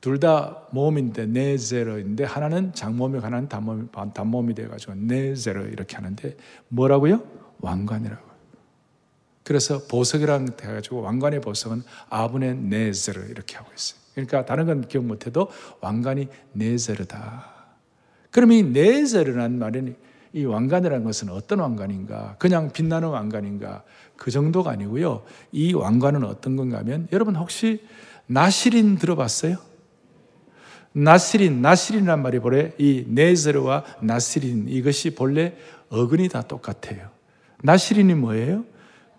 둘 0.00 0.18
다 0.18 0.66
모음인데 0.72 1.26
네제르인데 1.26 2.24
하나는 2.24 2.74
장모음이 2.74 3.20
하나는 3.20 3.48
단모음이, 3.48 3.88
단모음이 4.12 4.54
돼가지고 4.54 4.94
네제르 4.96 5.68
이렇게 5.68 5.96
하는데 5.96 6.36
뭐라고요? 6.68 7.22
왕관이라고. 7.60 8.32
그래서 9.44 9.86
보석이랑 9.86 10.56
돼가지고 10.56 11.02
왕관의 11.02 11.40
보석은 11.40 11.82
아분의 12.10 12.56
네제르 12.56 13.26
이렇게 13.30 13.56
하고 13.56 13.70
있어요. 13.74 14.00
그러니까 14.14 14.44
다른 14.44 14.66
건 14.66 14.88
기억 14.88 15.04
못해도 15.04 15.48
왕관이 15.80 16.28
네제르다. 16.52 17.52
그럼 18.30 18.52
이 18.52 18.62
네제르라는 18.62 19.58
말은 19.58 19.96
이 20.32 20.44
왕관이라는 20.44 21.04
것은 21.04 21.28
어떤 21.28 21.60
왕관인가? 21.60 22.36
그냥 22.38 22.70
빛나는 22.72 23.08
왕관인가? 23.08 23.82
그 24.16 24.30
정도가 24.30 24.70
아니고요. 24.70 25.24
이 25.50 25.74
왕관은 25.74 26.24
어떤 26.24 26.56
건가 26.56 26.78
하면 26.78 27.08
여러분 27.12 27.36
혹시 27.36 27.86
나시린 28.26 28.96
들어봤어요? 28.96 29.56
나시린, 30.92 31.62
나시린이란 31.62 32.22
말이 32.22 32.38
본래 32.38 32.72
이 32.78 33.04
네제르와 33.08 33.84
나시린 34.00 34.68
이것이 34.68 35.14
본래 35.14 35.56
어근이 35.88 36.28
다 36.28 36.42
똑같아요. 36.42 37.10
나시린이 37.62 38.14
뭐예요? 38.14 38.64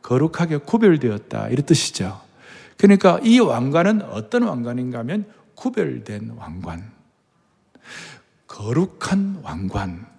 거룩하게 0.02 0.58
구별되었다 0.58 1.50
이런 1.50 1.66
뜻이죠. 1.66 2.22
그러니까 2.78 3.20
이 3.24 3.40
왕관은 3.40 4.02
어떤 4.04 4.44
왕관인가 4.44 5.00
하면 5.00 5.26
구별된 5.56 6.32
왕관. 6.38 6.92
거룩한 8.48 9.40
왕관. 9.44 10.13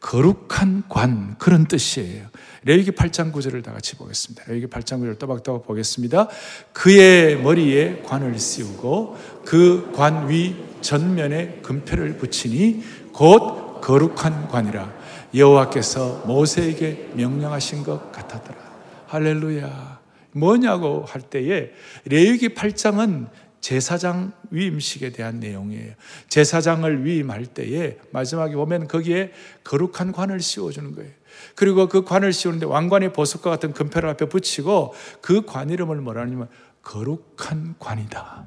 거룩한 0.00 0.84
관 0.88 1.36
그런 1.38 1.66
뜻이에요. 1.66 2.26
레위기 2.64 2.90
8장 2.90 3.32
9절을 3.32 3.62
다 3.62 3.72
같이 3.72 3.96
보겠습니다. 3.96 4.44
레위기 4.48 4.66
8장 4.66 5.00
9절 5.02 5.18
또박또박 5.18 5.66
보겠습니다. 5.66 6.28
그의 6.72 7.40
머리에 7.40 8.02
관을 8.06 8.38
씌우고 8.38 9.16
그 9.44 9.92
관 9.94 10.28
위 10.28 10.56
전면에 10.80 11.60
금패를 11.62 12.16
붙이니 12.16 12.82
곧 13.12 13.80
거룩한 13.82 14.48
관이라 14.48 14.92
여호와께서 15.34 16.24
모세에게 16.26 17.10
명령하신 17.14 17.82
것 17.84 18.10
같았더라. 18.12 18.58
할렐루야. 19.06 20.00
뭐냐고 20.32 21.04
할 21.06 21.22
때에 21.22 21.70
레위기 22.04 22.50
8장은 22.50 23.28
제사장 23.60 24.32
위임식에 24.50 25.10
대한 25.10 25.38
내용이에요. 25.40 25.94
제사장을 26.28 27.04
위임할 27.04 27.46
때에 27.46 27.98
마지막에 28.10 28.54
보면 28.54 28.88
거기에 28.88 29.32
거룩한 29.64 30.12
관을 30.12 30.40
씌워주는 30.40 30.94
거예요. 30.94 31.10
그리고 31.54 31.88
그 31.88 32.04
관을 32.04 32.32
씌우는데 32.32 32.66
왕관의 32.66 33.12
보석과 33.12 33.50
같은 33.50 33.72
금패를 33.72 34.08
앞에 34.10 34.28
붙이고 34.28 34.94
그 35.20 35.42
관 35.42 35.70
이름을 35.70 35.96
뭐라 35.96 36.22
하냐면 36.22 36.48
거룩한 36.82 37.76
관이다. 37.78 38.46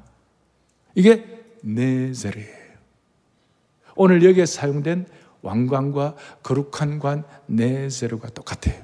이게 0.94 1.24
네제르예요. 1.62 2.64
오늘 3.96 4.24
여기에 4.24 4.46
사용된 4.46 5.06
왕관과 5.42 6.16
거룩한 6.42 6.98
관 6.98 7.24
네제르가 7.46 8.30
똑같아요. 8.30 8.82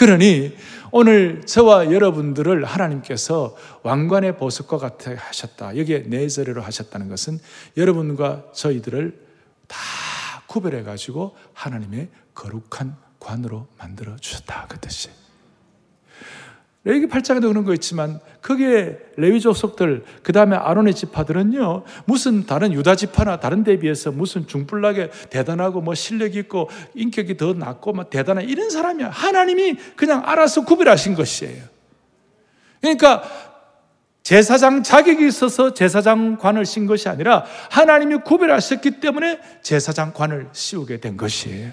그러니 0.00 0.56
오늘 0.92 1.42
저와 1.44 1.92
여러분들을 1.92 2.64
하나님께서 2.64 3.54
왕관의 3.82 4.38
보석과 4.38 4.78
같아 4.78 5.14
하셨다. 5.14 5.76
여기에 5.76 6.04
네제르로 6.06 6.62
하셨다는 6.62 7.10
것은 7.10 7.38
여러분과 7.76 8.46
저희들을 8.54 9.26
다 9.66 9.76
구별해 10.46 10.84
가지고 10.84 11.36
하나님의 11.52 12.08
거룩한 12.32 12.96
관으로 13.18 13.66
만들어 13.76 14.16
주셨다. 14.16 14.68
그 14.70 14.80
뜻이에요. 14.80 15.14
레위기 16.84 17.08
8장에도 17.08 17.48
그런 17.48 17.64
거 17.64 17.74
있지만 17.74 18.20
거기에 18.40 18.98
레위 19.16 19.38
족속들 19.40 20.02
그 20.22 20.32
다음에 20.32 20.56
아론의 20.56 20.94
지파들은요 20.94 21.84
무슨 22.06 22.46
다른 22.46 22.72
유다 22.72 22.96
지파나 22.96 23.38
다른 23.38 23.64
데 23.64 23.78
비해서 23.78 24.10
무슨 24.10 24.46
중불나게 24.46 25.10
대단하고 25.28 25.82
뭐 25.82 25.94
실력 25.94 26.36
있고 26.36 26.70
인격이 26.94 27.36
더 27.36 27.52
낮고 27.52 27.92
뭐 27.92 28.04
대단한 28.08 28.48
이런 28.48 28.70
사람이야 28.70 29.10
하나님이 29.10 29.76
그냥 29.94 30.22
알아서 30.24 30.64
구별하신 30.64 31.14
것이에요. 31.14 31.64
그러니까 32.80 33.22
제사장 34.22 34.82
자격이 34.82 35.26
있어서 35.26 35.74
제사장관을 35.74 36.64
신 36.64 36.86
것이 36.86 37.08
아니라 37.08 37.44
하나님이 37.70 38.18
구별하셨기 38.18 39.00
때문에 39.00 39.38
제사장관을 39.62 40.48
씌우게 40.52 41.00
된 41.00 41.16
것이에요. 41.18 41.72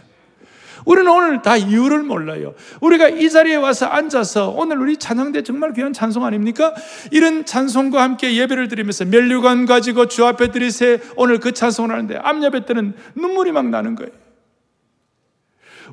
우리는 0.87 1.11
오늘 1.11 1.41
다 1.41 1.57
이유를 1.57 2.03
몰라요. 2.03 2.53
우리가 2.79 3.09
이 3.09 3.29
자리에 3.29 3.55
와서 3.55 3.87
앉아서 3.87 4.51
오늘 4.51 4.79
우리 4.79 4.95
찬양대 4.95 5.43
정말 5.43 5.73
귀한 5.73 5.91
찬송 5.91 6.23
아닙니까? 6.23 6.73
이런 7.11 7.43
찬송과 7.43 8.01
함께 8.01 8.37
예배를 8.37 8.69
드리면서 8.69 9.03
멸류관 9.03 9.65
가지고 9.65 10.07
주 10.07 10.25
앞에 10.25 10.49
드리세 10.51 11.01
오늘 11.17 11.41
그 11.41 11.51
찬송을 11.51 11.91
하는데 11.91 12.15
앞예배 12.15 12.65
때는 12.65 12.95
눈물이 13.15 13.51
막 13.51 13.67
나는 13.67 13.95
거예요. 13.95 14.11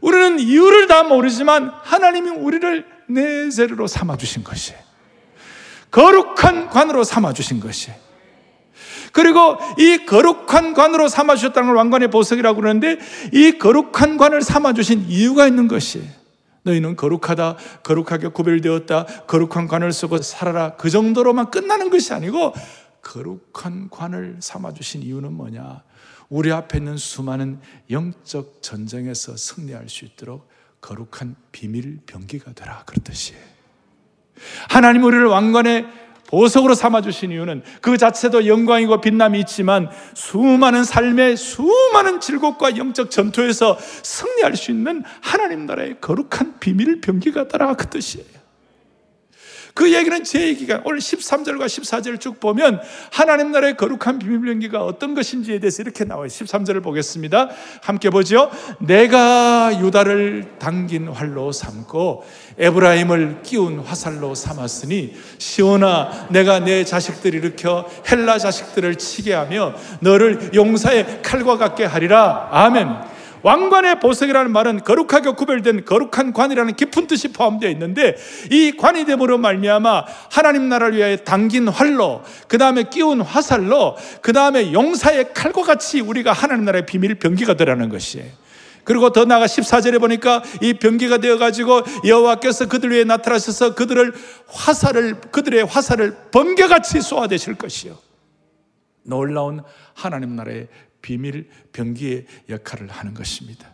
우리는 0.00 0.38
이유를 0.38 0.87
다 0.87 1.02
모르지만 1.02 1.72
하나님이 1.83 2.30
우리를 2.30 2.87
내세르로 3.09 3.88
삼아주신 3.88 4.44
것이에요. 4.44 4.78
거룩한 5.90 6.68
관으로 6.68 7.02
삼아주신 7.02 7.59
것이에요. 7.59 8.03
그리고 9.14 9.57
이 9.79 10.05
거룩한 10.07 10.74
관으로 10.74 11.07
삼아 11.07 11.37
주셨다는 11.37 11.68
걸 11.68 11.77
왕관의 11.77 12.11
보석이라고 12.11 12.61
그러는데 12.61 12.98
이 13.33 13.59
거룩한 13.59 14.16
관을 14.16 14.42
삼아 14.42 14.72
주신 14.72 15.07
이유가 15.09 15.46
있는 15.46 15.68
것이 15.68 16.03
너희는 16.64 16.96
거룩하다, 16.96 17.57
거룩하게 17.85 18.29
구별되었다, 18.29 19.05
거룩한 19.27 19.68
관을 19.68 19.92
쓰고 19.92 20.18
살아라. 20.18 20.74
그 20.74 20.90
정도로만 20.90 21.50
끝나는 21.50 21.90
것이 21.90 22.12
아니고 22.12 22.55
거룩한 23.03 23.90
관을 23.90 24.38
삼아 24.40 24.72
주신 24.72 25.03
이유는 25.03 25.33
뭐냐? 25.33 25.83
우리 26.29 26.50
앞에 26.50 26.79
있는 26.79 26.96
수많은 26.96 27.61
영적 27.90 28.62
전쟁에서 28.62 29.37
승리할 29.37 29.88
수 29.88 30.05
있도록 30.07 30.48
거룩한 30.81 31.37
비밀 31.53 32.00
병기가 32.07 32.53
되라. 32.55 32.85
뜻이에요. 33.05 33.40
하나님 34.68 35.05
우리를 35.05 35.24
왕관의 35.24 35.87
보석으로 36.26 36.74
삼아주신 36.74 37.30
이유는 37.32 37.62
그 37.80 37.96
자체도 37.96 38.46
영광이고 38.46 39.00
빛남이 39.00 39.38
있지만 39.40 39.88
수많은 40.14 40.84
삶의 40.84 41.37
수많은 41.37 42.20
질곡과 42.20 42.76
영적 42.76 43.10
전투에서 43.10 43.78
승리할 44.02 44.56
수 44.56 44.70
있는 44.70 45.02
하나님 45.20 45.66
나라의 45.66 46.00
거룩한 46.00 46.58
비밀 46.60 47.00
병기가 47.00 47.48
따라 47.48 47.74
그 47.74 47.88
뜻이에요. 47.88 48.44
그 49.74 49.92
얘기는 49.92 50.22
제 50.22 50.46
얘기가 50.46 50.82
오늘 50.84 51.00
13절과 51.00 51.66
14절을 51.66 52.20
쭉 52.20 52.38
보면 52.38 52.80
하나님 53.10 53.50
나라의 53.50 53.76
거룩한 53.76 54.20
비밀병기가 54.20 54.84
어떤 54.84 55.16
것인지에 55.16 55.58
대해서 55.58 55.82
이렇게 55.82 56.04
나와요. 56.04 56.28
13절을 56.28 56.80
보겠습니다. 56.80 57.50
함께 57.82 58.08
보죠. 58.08 58.50
내가 58.78 59.80
유다를 59.80 60.58
당긴 60.60 61.08
활로 61.08 61.50
삼고 61.50 62.24
에브라임을 62.58 63.42
끼운 63.42 63.80
화살로 63.80 64.34
삼았으니 64.34 65.14
시온아 65.38 66.28
내가 66.30 66.60
내 66.60 66.84
자식들 66.84 67.34
일으켜 67.34 67.88
헬라 68.10 68.38
자식들을 68.38 68.96
치게 68.96 69.34
하며 69.34 69.74
너를 70.00 70.50
용사의 70.54 71.22
칼과 71.22 71.58
같게 71.58 71.84
하리라. 71.84 72.48
아멘. 72.50 73.14
왕관의 73.44 74.00
보석이라는 74.00 74.50
말은 74.52 74.84
거룩하게 74.84 75.32
구별된 75.32 75.84
거룩한 75.84 76.32
관이라는 76.32 76.76
깊은 76.76 77.06
뜻이 77.06 77.28
포함되어 77.28 77.68
있는데 77.70 78.16
이 78.50 78.72
관이 78.74 79.04
됨으로 79.04 79.36
말미암아 79.36 80.04
하나님 80.30 80.70
나라를 80.70 80.96
위하여 80.96 81.16
당긴 81.18 81.68
활로 81.68 82.22
그 82.48 82.56
다음에 82.56 82.84
끼운 82.84 83.20
화살로 83.20 83.98
그 84.22 84.32
다음에 84.32 84.72
용사의 84.72 85.34
칼과 85.34 85.62
같이 85.62 86.00
우리가 86.00 86.32
하나님 86.32 86.64
나라의 86.64 86.86
비밀 86.86 87.16
병기가 87.16 87.54
되라는 87.54 87.90
것이에요. 87.90 88.43
그리고 88.85 89.11
더 89.11 89.25
나아가 89.25 89.47
14절에 89.47 89.99
보니까 90.01 90.42
이 90.61 90.75
병기가 90.75 91.18
되어가지고 91.18 91.83
여호와께서 92.07 92.68
그들 92.68 92.90
위해 92.90 93.05
나타나셔서 93.05 93.75
그들을 93.75 94.12
화살을, 94.49 95.20
그들의 95.33 95.64
화살을 95.64 96.16
번개같이 96.31 97.01
쏘아대실 97.01 97.55
것이요. 97.55 97.99
놀라운 99.03 99.62
하나님 99.94 100.37
나라의 100.37 100.68
비밀 101.03 101.49
병기의 101.73 102.27
역할을 102.49 102.88
하는 102.90 103.14
것입니다. 103.14 103.68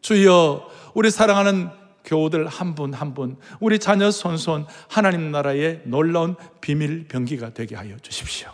주여, 0.00 0.68
우리 0.94 1.10
사랑하는 1.10 1.68
교우들 2.04 2.46
한 2.46 2.74
분 2.76 2.94
한 2.94 3.14
분, 3.14 3.36
우리 3.58 3.78
자녀 3.80 4.10
손손 4.12 4.66
하나님 4.88 5.32
나라의 5.32 5.82
놀라운 5.84 6.36
비밀 6.60 7.08
병기가 7.08 7.52
되게 7.54 7.74
하여 7.74 7.96
주십시오. 8.00 8.48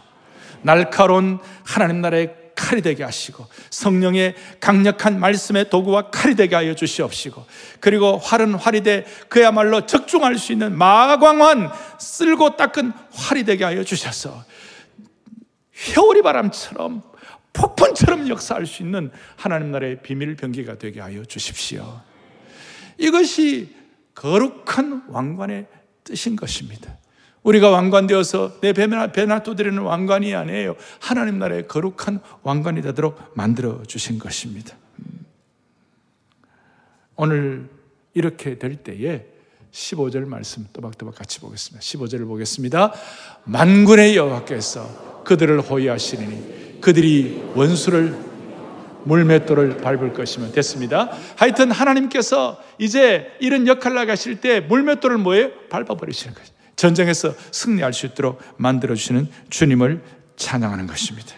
날카로운 0.62 1.38
하나님 1.64 2.00
나라의 2.00 2.34
칼이 2.62 2.80
되게 2.80 3.02
하시고 3.02 3.48
성령의 3.70 4.36
강력한 4.60 5.18
말씀의 5.18 5.68
도구와 5.68 6.10
칼이 6.10 6.36
되게 6.36 6.54
하여 6.54 6.76
주시옵시고 6.76 7.44
그리고 7.80 8.18
활은 8.18 8.54
활이 8.54 8.84
돼 8.84 9.04
그야말로 9.28 9.84
적중할 9.84 10.38
수 10.38 10.52
있는 10.52 10.78
마광환 10.78 11.72
쓸고 11.98 12.56
닦은 12.56 12.92
활이 13.12 13.44
되게 13.44 13.64
하여 13.64 13.82
주셔서 13.82 14.44
회오리 15.76 16.22
바람처럼 16.22 17.02
폭풍처럼 17.52 18.28
역사할 18.28 18.64
수 18.64 18.82
있는 18.82 19.10
하나님 19.34 19.72
나라의 19.72 20.00
비밀 20.00 20.36
병기가 20.36 20.78
되게 20.78 21.00
하여 21.00 21.24
주십시오. 21.24 22.00
이것이 22.96 23.74
거룩한 24.14 25.06
왕관의 25.08 25.66
뜻인 26.04 26.36
것입니다. 26.36 26.96
우리가 27.42 27.70
왕관되어서 27.70 28.60
내 28.60 28.72
배나, 28.72 29.08
배나 29.08 29.42
두드리는 29.42 29.76
왕관이 29.78 30.34
아니에요. 30.34 30.76
하나님 31.00 31.38
나라의 31.38 31.66
거룩한 31.66 32.20
왕관이 32.42 32.82
되도록 32.82 33.32
만들어 33.34 33.82
주신 33.86 34.18
것입니다. 34.18 34.76
오늘 37.16 37.68
이렇게 38.14 38.58
될 38.58 38.76
때에 38.76 39.26
15절 39.72 40.26
말씀 40.26 40.66
또박또박 40.72 41.14
같이 41.14 41.40
보겠습니다. 41.40 41.80
15절을 41.80 42.26
보겠습니다. 42.26 42.92
만군의 43.44 44.16
여호와께서 44.16 45.22
그들을 45.24 45.60
호위하시니 45.60 46.80
그들이 46.80 47.42
원수를 47.54 48.32
물맷돌을 49.04 49.78
밟을 49.78 50.12
것이면 50.12 50.52
됐습니다. 50.52 51.10
하여튼 51.36 51.70
하나님께서 51.70 52.62
이제 52.78 53.32
이런 53.40 53.66
역할을 53.66 53.96
나가실 53.96 54.40
때 54.40 54.60
물맷돌을 54.60 55.18
뭐예요? 55.18 55.50
밟아버리시는 55.70 56.34
거죠. 56.34 56.52
전쟁에서 56.82 57.32
승리할 57.52 57.92
수 57.92 58.06
있도록 58.06 58.40
만들어주시는 58.56 59.28
주님을 59.50 60.02
찬양하는 60.34 60.88
것입니다. 60.88 61.36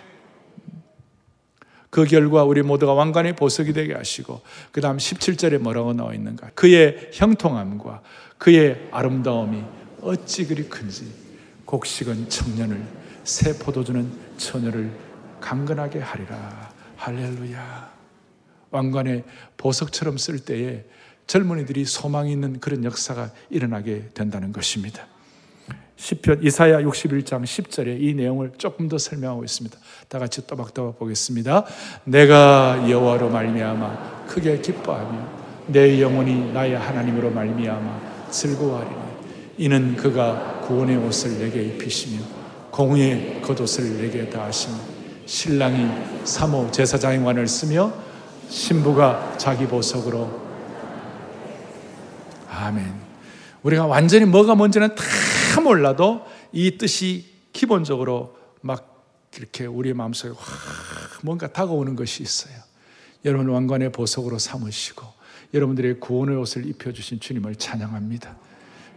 그 1.91 2.05
결과 2.07 2.45
우리 2.45 2.63
모두가 2.63 2.95
왕관의 2.95 3.37
보석이 3.37 3.75
되게 3.75 3.93
하시고 3.93 4.41
그 4.73 4.81
다음 4.81 4.97
17절에 4.97 5.59
뭐라고 5.59 5.93
나와 5.93 6.15
있는가? 6.15 6.49
그의 6.55 7.11
형통함과 7.13 8.01
그의 8.39 8.89
아름다움이 8.91 9.63
어찌 10.01 10.47
그리 10.47 10.67
큰지 10.67 11.13
곡식은 11.67 12.31
청년을 12.31 12.83
새 13.25 13.59
포도주는 13.59 14.11
처녀를 14.39 14.91
강건하게 15.43 15.99
하리라. 15.99 16.73
할렐루야. 16.97 17.93
왕관의 18.71 19.25
보석처럼 19.59 20.17
쓸 20.17 20.39
때에 20.39 20.85
젊은이들이 21.27 21.85
소망이 21.85 22.33
있는 22.33 22.61
그런 22.61 22.83
역사가 22.83 23.31
일어나게 23.51 24.09
된다는 24.15 24.51
것입니다 24.51 25.07
10편 25.97 26.45
이사야 26.45 26.83
61장 26.83 27.45
10절에 27.45 28.01
이 28.01 28.15
내용을 28.15 28.53
조금 28.59 28.89
더 28.89 28.99
설명하고 28.99 29.45
있습니다. 29.45 29.79
다 30.09 30.19
같이 30.19 30.47
또박또박 30.47 30.99
보겠습니다. 30.99 31.65
내가 32.05 32.85
여호와로 32.89 33.31
말미암아 33.31 34.27
크게 34.27 34.61
기뻐하며 34.61 35.45
내 35.69 36.01
영혼이 36.01 36.53
나의 36.53 36.77
하나님으로 36.77 37.31
말미암아 37.31 38.29
즐거워하리니 38.31 39.05
이는 39.59 39.97
그가 39.97 40.61
구원의 40.67 40.97
옷을 40.97 41.39
내게 41.39 41.63
입히시며 41.63 42.23
공의의 42.71 43.41
겉옷을 43.43 43.99
내게 43.99 44.29
다하시며 44.29 44.77
신랑이 45.27 45.89
사모 46.25 46.71
제사장의 46.71 47.23
관을 47.23 47.47
쓰며 47.47 47.93
신부가 48.49 49.35
자기 49.39 49.67
보석으로 49.67 50.43
아멘. 52.51 52.85
우리가 53.63 53.87
완전히 53.87 54.27
뭐가 54.27 54.55
뭔지는 54.55 54.95
다 54.95 55.03
몰라도 55.61 56.25
이 56.53 56.79
뜻이 56.79 57.33
기본적으로 57.53 58.37
막 58.61 58.95
이렇게 59.37 59.67
우리의 59.67 59.95
마음속에 59.95 60.33
뭔가 61.23 61.53
다가오는 61.53 61.97
것이 61.97 62.23
있어요. 62.23 62.55
여러분 63.25 63.49
왕관의 63.49 63.93
보석으로 63.93 64.39
삼으시고 64.39 65.07
여러분들의 65.55 66.01
구원의 66.01 66.37
옷을 66.37 66.67
입혀주신 66.67 67.21
주님을 67.21 67.57
찬양합니다. 67.57 68.37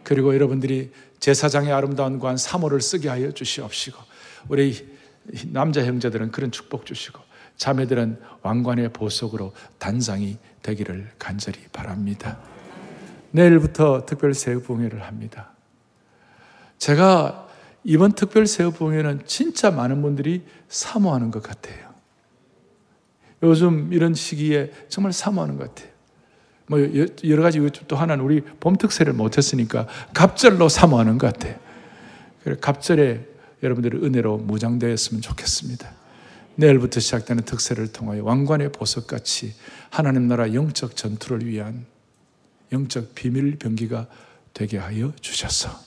그리고 0.03 0.34
여러분들이 0.34 0.91
제사장의 1.20 1.72
아름다운 1.72 2.20
관 2.20 2.38
사모를 2.38 2.82
쓰게 2.82 3.10
하여 3.10 3.32
주시옵시고 3.32 3.99
우리 4.49 4.97
남자 5.47 5.84
형제들은 5.84 6.32
그런 6.32 6.51
축복 6.51 6.86
주시고 6.86 7.20
자매들은 7.58 8.20
왕관의 8.43 8.93
보석으로 8.93 9.53
단장이 9.80 10.38
되기를 10.62 11.12
간절히 11.18 11.60
바랍니다. 11.72 12.39
내일부터 13.32 14.05
특별 14.05 14.34
새우봉회를 14.34 15.03
합니다. 15.03 15.57
제가 16.78 17.47
이번 17.84 18.13
특별 18.13 18.47
새우봉회는 18.47 19.21
진짜 19.25 19.71
많은 19.71 20.01
분들이 20.01 20.43
사모하는 20.67 21.32
것 21.32 21.41
같아요. 21.41 21.88
요즘 23.43 23.93
이런 23.93 24.13
시기에 24.13 24.71
정말 24.89 25.13
사모하는 25.13 25.57
것 25.57 25.73
같아요. 25.73 25.95
뭐 26.67 26.80
여러 27.23 27.43
가지 27.43 27.59
또 27.88 27.95
하나는 27.95 28.23
우리 28.23 28.41
봄 28.41 28.75
특세를 28.75 29.13
못했으니까 29.13 29.88
갑절로 30.13 30.67
사모하는 30.67 31.17
것 31.17 31.34
같아요. 31.34 31.55
갑절에 32.59 33.25
여러분들의 33.63 34.03
은혜로 34.03 34.38
무장되었으면 34.38 35.21
좋겠습니다. 35.21 35.91
내일부터 36.55 36.99
시작되는 36.99 37.43
특세를 37.43 37.88
통하여 37.88 38.23
왕관의 38.23 38.71
보석같이 38.71 39.53
하나님 39.89 40.28
나라 40.28 40.53
영적 40.53 40.95
전투를 40.95 41.45
위한 41.45 41.86
영적 42.71 43.15
비밀 43.15 43.57
병기가 43.57 44.07
되게 44.53 44.78
하여 44.78 45.13
주셔서 45.21 45.86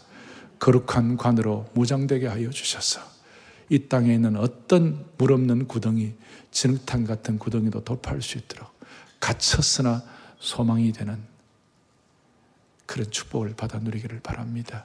거룩한 0.60 1.16
관으로 1.16 1.68
무장되게 1.74 2.26
하여 2.26 2.50
주셔서 2.50 3.00
이 3.68 3.88
땅에 3.88 4.14
있는 4.14 4.36
어떤 4.36 5.06
물 5.18 5.32
없는 5.32 5.66
구덩이, 5.66 6.14
진흙탕 6.50 7.04
같은 7.04 7.38
구덩이도 7.38 7.84
돌파할 7.84 8.20
수 8.22 8.38
있도록 8.38 8.68
갇혔으나 9.20 10.02
소망이 10.38 10.92
되는 10.92 11.18
그런 12.86 13.10
축복을 13.10 13.54
받아 13.56 13.78
누리기를 13.78 14.20
바랍니다. 14.20 14.84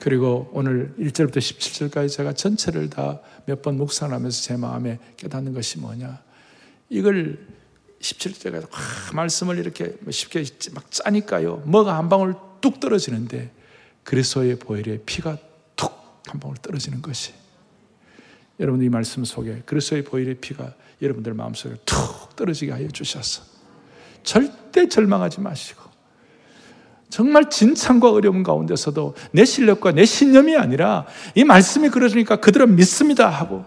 그리고 0.00 0.50
오늘 0.52 0.94
1절부터 0.98 1.38
17절까지 1.38 2.10
제가 2.10 2.32
전체를 2.32 2.90
다 2.90 3.20
몇 3.46 3.62
번 3.62 3.76
묵상하면서 3.76 4.42
제 4.42 4.56
마음에 4.56 4.98
깨닫는 5.16 5.52
것이 5.52 5.78
뭐냐. 5.78 6.22
이걸 6.88 7.46
17절까지 8.00 9.14
말씀을 9.14 9.58
이렇게 9.58 9.96
쉽게 10.10 10.44
막 10.72 10.90
짜니까요. 10.90 11.62
뭐가 11.66 11.96
한 11.96 12.08
방울 12.08 12.34
뚝 12.60 12.80
떨어지는데 12.80 13.52
그리스도의 14.04 14.58
보혈에 14.58 14.98
피가 15.04 15.38
툭 15.76 15.92
한 16.26 16.40
방울 16.40 16.56
떨어지는 16.58 17.02
것이 17.02 17.32
여러분 18.60 18.82
이 18.82 18.88
말씀 18.88 19.24
속에 19.24 19.62
그리스도의 19.66 20.04
보혈의 20.04 20.36
피가 20.36 20.74
여러분들 21.02 21.34
마음속에 21.34 21.76
툭 21.84 22.36
떨어지게 22.36 22.72
하여 22.72 22.88
주셔서 22.88 23.42
절대 24.22 24.88
절망하지 24.88 25.40
마시고 25.40 25.82
정말 27.10 27.50
진창과 27.50 28.10
어려움 28.10 28.42
가운데서도 28.42 29.14
내 29.32 29.44
실력과 29.44 29.92
내 29.92 30.04
신념이 30.04 30.56
아니라 30.56 31.06
이 31.34 31.44
말씀이 31.44 31.90
그러니까 31.90 32.36
그들은 32.36 32.74
믿습니다 32.76 33.28
하고 33.28 33.64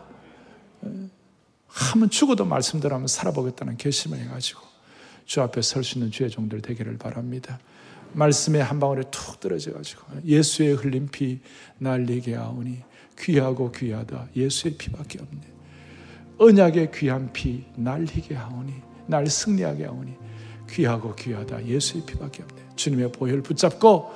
하면 1.67 2.09
죽어도 2.09 2.45
말씀대로 2.45 2.95
하면 2.95 3.07
살아보겠다는 3.07 3.77
결심을 3.77 4.17
해가지고 4.19 4.61
주 5.25 5.41
앞에 5.41 5.61
설 5.61 5.83
수 5.83 5.97
있는 5.97 6.11
주의 6.11 6.29
종들 6.29 6.61
되기를 6.61 6.97
바랍니다. 6.97 7.59
말씀의 8.13 8.63
한 8.63 8.79
방울에 8.79 9.03
툭 9.11 9.39
떨어져 9.39 9.73
가지고 9.73 10.03
예수의 10.25 10.75
흘린 10.75 11.07
피 11.07 11.39
날리게 11.77 12.35
하오니 12.35 12.79
귀하고 13.19 13.71
귀하다 13.71 14.27
예수의 14.35 14.75
피밖에 14.75 15.19
없네 15.19 15.41
언약의 16.37 16.91
귀한 16.93 17.31
피 17.33 17.65
날리게 17.75 18.35
하오니 18.35 18.73
날 19.07 19.27
승리하게 19.27 19.85
하오니 19.85 20.13
귀하고 20.69 21.15
귀하다 21.15 21.65
예수의 21.65 22.05
피밖에 22.05 22.43
없네 22.43 22.61
주님의 22.75 23.11
보혈 23.11 23.41
붙잡고 23.41 24.11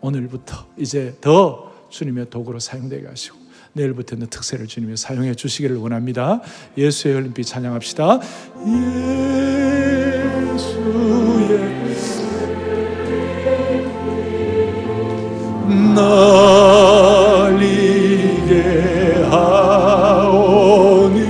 오늘부터 0.00 0.66
이제 0.76 1.16
더 1.20 1.72
주님의 1.88 2.30
도구로 2.30 2.58
사용되게 2.58 3.06
하시고 3.06 3.44
내일부터는 3.74 4.28
특세를 4.28 4.66
주님이 4.66 4.96
사용해 4.96 5.34
주시기를 5.34 5.76
원합니다. 5.76 6.40
예수의 6.76 7.14
흘린 7.14 7.34
피 7.34 7.44
찬양합시다. 7.44 8.20
예수의 10.54 12.13
날리게 15.94 17.72
하오니 19.30 21.20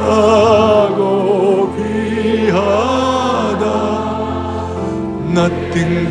귀하고 0.00 1.74
귀하다. 1.76 3.64
nothing 5.30 6.10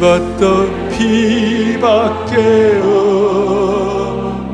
피밖에 0.97 2.35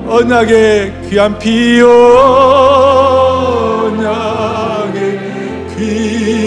언약의 0.08 1.10
귀한 1.10 1.38
피요 1.38 2.55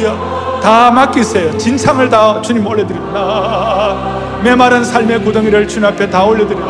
귀한 0.09 0.61
다 0.63 0.91
맡기세요. 0.91 1.57
진창을 1.59 2.09
다 2.09 2.41
주님 2.43 2.67
올려드립니다. 2.67 4.19
메마른 4.43 4.85
삶의 4.85 5.23
구덩이를 5.25 5.67
주님 5.69 5.87
앞에 5.89 6.09
다 6.11 6.25
올려드리오니 6.25 6.69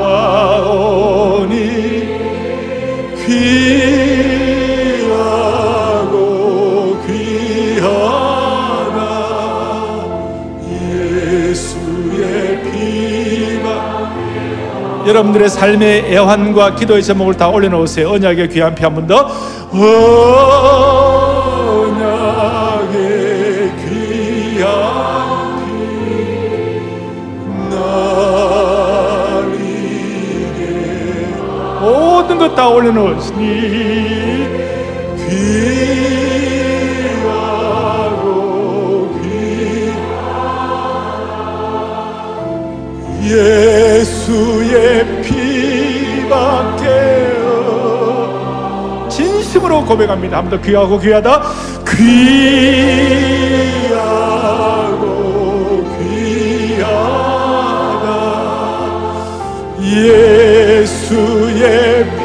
귀하고 5.68 6.98
귀하다 7.06 8.98
예수의 10.70 12.62
피가 12.64 13.66
여러분들의 15.06 15.48
삶의 15.48 16.12
애환과 16.12 16.74
기도의 16.74 17.02
제목을 17.02 17.34
다 17.34 17.48
올려놓으세요. 17.48 18.10
언약의 18.10 18.48
귀한 18.50 18.74
피 18.74 18.84
한 18.84 18.94
번 18.94 19.06
더. 19.06 19.28
다 32.58 32.66
올려놓으시니 32.66 33.38
귀하고 37.68 38.26
귀 39.22 39.92
예수의 43.30 45.22
피밖에 45.22 46.82
진심으로 49.08 49.84
고백합니다. 49.84 50.38
한 50.38 50.48
번 50.50 50.58
더 50.58 50.60
귀하고 50.66 50.98
귀하다. 50.98 51.42
귀하다. 51.86 52.88
예수의 60.68 62.17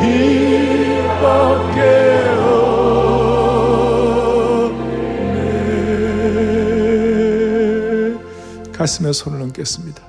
가슴에 8.83 9.13
손을 9.13 9.41
얹겠습니다. 9.43 10.01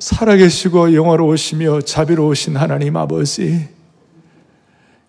살아계시고 0.00 0.94
영화로우시며 0.94 1.82
자비로우신 1.82 2.56
하나님 2.56 2.96
아버지, 2.96 3.68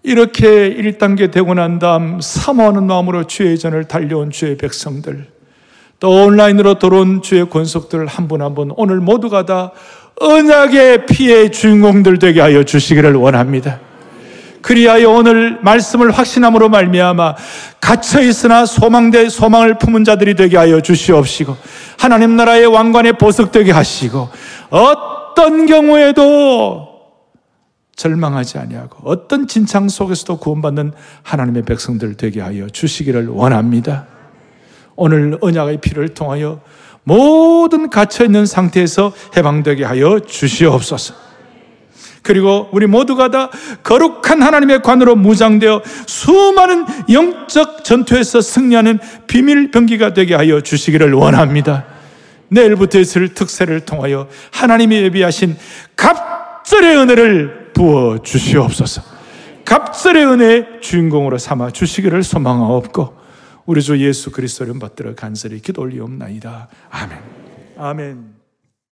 이렇게 0.04 0.46
1단계 0.76 1.32
되고 1.32 1.56
난 1.56 1.80
다음 1.80 2.22
사모하는 2.22 2.86
마음으로 2.86 3.24
주의 3.24 3.58
전을 3.58 3.86
달려온 3.86 4.30
주의 4.30 4.56
백성들, 4.56 5.26
또 6.00 6.26
온라인으로 6.26 6.78
들어온 6.78 7.24
주의 7.24 7.50
권속들 7.50 8.06
한 8.06 8.28
분 8.28 8.44
한 8.44 8.54
분 8.54 8.72
오늘 8.78 9.00
모두가 9.00 9.48
다 9.48 9.72
언약의 10.22 11.08
피의 11.08 11.52
주인공들 11.52 12.20
되게 12.20 12.40
하여 12.40 12.62
주시기를 12.64 13.16
원합니다. 13.16 13.82
그리하여 14.66 15.12
오늘 15.12 15.60
말씀을 15.62 16.10
확신함으로 16.10 16.70
말미암아 16.70 17.36
갇혀 17.80 18.20
있으나 18.22 18.66
소망대 18.66 19.30
소망을 19.30 19.78
품은 19.78 20.04
자들이 20.04 20.34
되게 20.34 20.58
하여 20.58 20.82
주시옵시고 20.82 21.56
하나님 22.00 22.36
나라의 22.36 22.66
왕관에 22.66 23.12
보석 23.12 23.52
되게 23.52 23.72
하시고 23.72 24.28
어떤 24.72 25.68
경우에도 25.68 26.90
절망하지 27.96 28.58
아니하고 28.58 29.08
어떤 29.08 29.48
진창 29.48 29.88
속에서도 29.88 30.38
구원받는 30.38 30.94
하나님의 31.22 31.62
백성들 31.62 32.16
되게 32.16 32.42
하여 32.42 32.68
주시기를 32.68 33.28
원합니다. 33.28 34.08
오늘 34.96 35.38
언약의 35.42 35.78
피를 35.82 36.16
통하여 36.16 36.62
모든 37.04 37.92
갇혀 37.92 38.26
있는 38.26 38.48
상태에서 38.48 39.14
해방되게 39.38 39.86
하여 39.86 40.22
주시옵소서. 40.22 41.25
그리고 42.26 42.70
우리 42.72 42.88
모두가 42.88 43.30
다 43.30 43.52
거룩한 43.84 44.42
하나님의 44.42 44.82
관으로 44.82 45.16
무장되어 45.16 45.84
수많은 46.08 46.86
영적 47.12 47.84
전투에서 47.84 48.42
승리하는 48.42 48.98
비밀 49.28 49.70
병기가 49.70 50.16
되게 50.16 50.34
하여 50.34 50.60
주시기를 50.60 51.14
원합니다. 51.14 51.86
내일부터 52.48 53.00
있을 53.00 53.36
특세를 53.36 53.82
통하여 53.82 54.28
하나님이 54.52 54.96
예비하신 55.04 55.56
갑절의 55.96 56.98
은혜를 56.98 57.72
부어 57.76 58.18
주시옵소서. 58.24 59.04
갑절의 59.64 60.26
은혜의 60.26 60.68
주인공으로 60.82 61.38
삼아 61.38 61.72
주시기를 61.72 62.24
소망하옵고 62.24 63.18
우리 63.68 63.84
주 63.84 64.00
예수 64.00 64.32
그리스도를 64.32 64.80
받들어 64.80 65.14
간절히 65.14 65.60
기도 65.60 65.84
올리옵나이다. 65.84 66.70
아멘. 66.90 67.20
아멘. 67.78 68.35